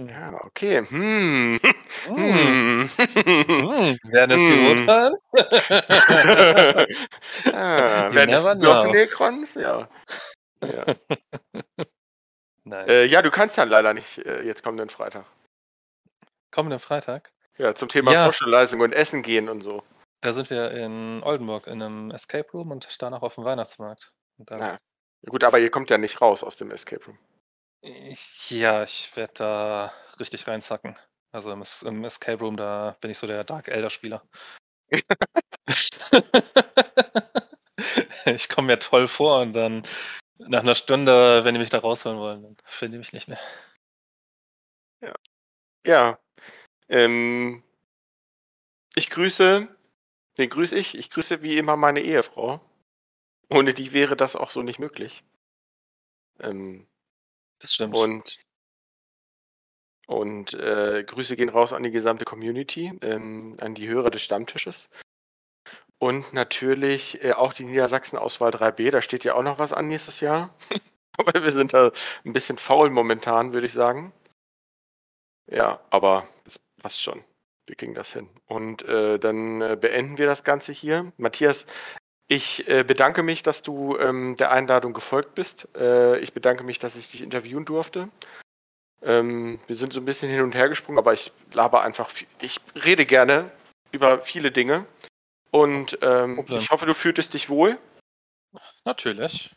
[0.09, 0.87] Ja, okay.
[0.87, 1.59] Hm.
[2.07, 2.89] Hm.
[2.89, 3.99] Hm.
[4.05, 5.15] Werden es die Urteilen?
[7.55, 9.55] ah, werden es doch Necrons?
[9.55, 9.89] Ja.
[10.63, 10.87] Ja.
[12.87, 15.25] Äh, ja, du kannst ja leider nicht äh, jetzt kommenden Freitag.
[16.51, 17.33] Kommenden Freitag?
[17.59, 18.25] Ja, zum Thema ja.
[18.25, 19.83] Socializing und Essen gehen und so.
[20.21, 24.13] Da sind wir in Oldenburg in einem Escape Room und danach auf dem Weihnachtsmarkt.
[24.49, 24.79] Ja.
[25.27, 27.19] Gut, aber ihr kommt ja nicht raus aus dem Escape Room.
[27.83, 30.99] Ich, ja, ich werde da richtig reinzacken.
[31.33, 34.23] Also im, im, Escape Room, da bin ich so der Dark Elder Spieler.
[38.27, 39.87] ich komme mir toll vor und dann
[40.39, 43.39] nach einer Stunde, wenn die mich da rausholen wollen, dann finde ich mich nicht mehr.
[45.01, 45.15] Ja.
[45.87, 46.19] Ja.
[46.89, 47.63] Ähm,
[48.95, 49.69] ich grüße,
[50.37, 50.97] wen grüße ich?
[50.97, 52.61] Ich grüße wie immer meine Ehefrau.
[53.51, 55.25] Ohne die wäre das auch so nicht möglich.
[56.41, 56.87] Ähm,
[57.59, 57.97] das stimmt.
[57.97, 58.39] Und,
[60.07, 64.91] und äh, Grüße gehen raus an die gesamte Community, ähm, an die Hörer des Stammtisches.
[65.99, 70.21] Und natürlich äh, auch die Niedersachsen-Auswahl 3b, da steht ja auch noch was an nächstes
[70.21, 70.55] Jahr.
[71.19, 71.93] aber wir sind da
[72.25, 74.13] ein bisschen faul momentan, würde ich sagen.
[75.47, 77.23] Ja, aber das passt schon.
[77.71, 78.29] Wir kriegen das hin.
[78.49, 81.13] Und äh, dann äh, beenden wir das Ganze hier.
[81.19, 81.67] Matthias,
[82.27, 85.69] ich äh, bedanke mich, dass du ähm, der Einladung gefolgt bist.
[85.77, 88.09] Äh, ich bedanke mich, dass ich dich interviewen durfte.
[89.03, 92.11] Ähm, wir sind so ein bisschen hin und her gesprungen, aber ich laber einfach,
[92.41, 93.53] ich rede gerne
[93.93, 94.85] über viele Dinge.
[95.53, 97.79] Und ähm, ich hoffe, du fühltest dich wohl.
[98.85, 99.55] Natürlich.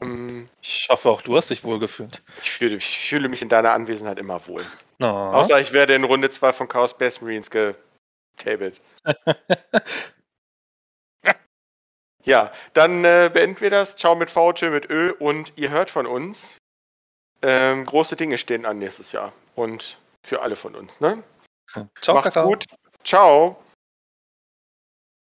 [0.00, 2.22] Ähm, ich hoffe, auch du hast dich wohl gefühlt.
[2.42, 4.64] Ich fühle, ich fühle mich in deiner Anwesenheit immer wohl.
[5.00, 5.06] Oh.
[5.06, 8.80] Außer ich werde in Runde 2 von Chaos Best Marines getabelt.
[12.24, 13.96] ja, dann äh, beenden wir das.
[13.96, 16.58] Ciao mit V, chill mit Ö und ihr hört von uns.
[17.42, 19.32] Ähm, große Dinge stehen an nächstes Jahr.
[19.54, 21.22] Und für alle von uns, ne?
[22.00, 22.48] Ciao, Macht's Kakao.
[22.48, 22.64] gut.
[23.04, 23.62] Ciao.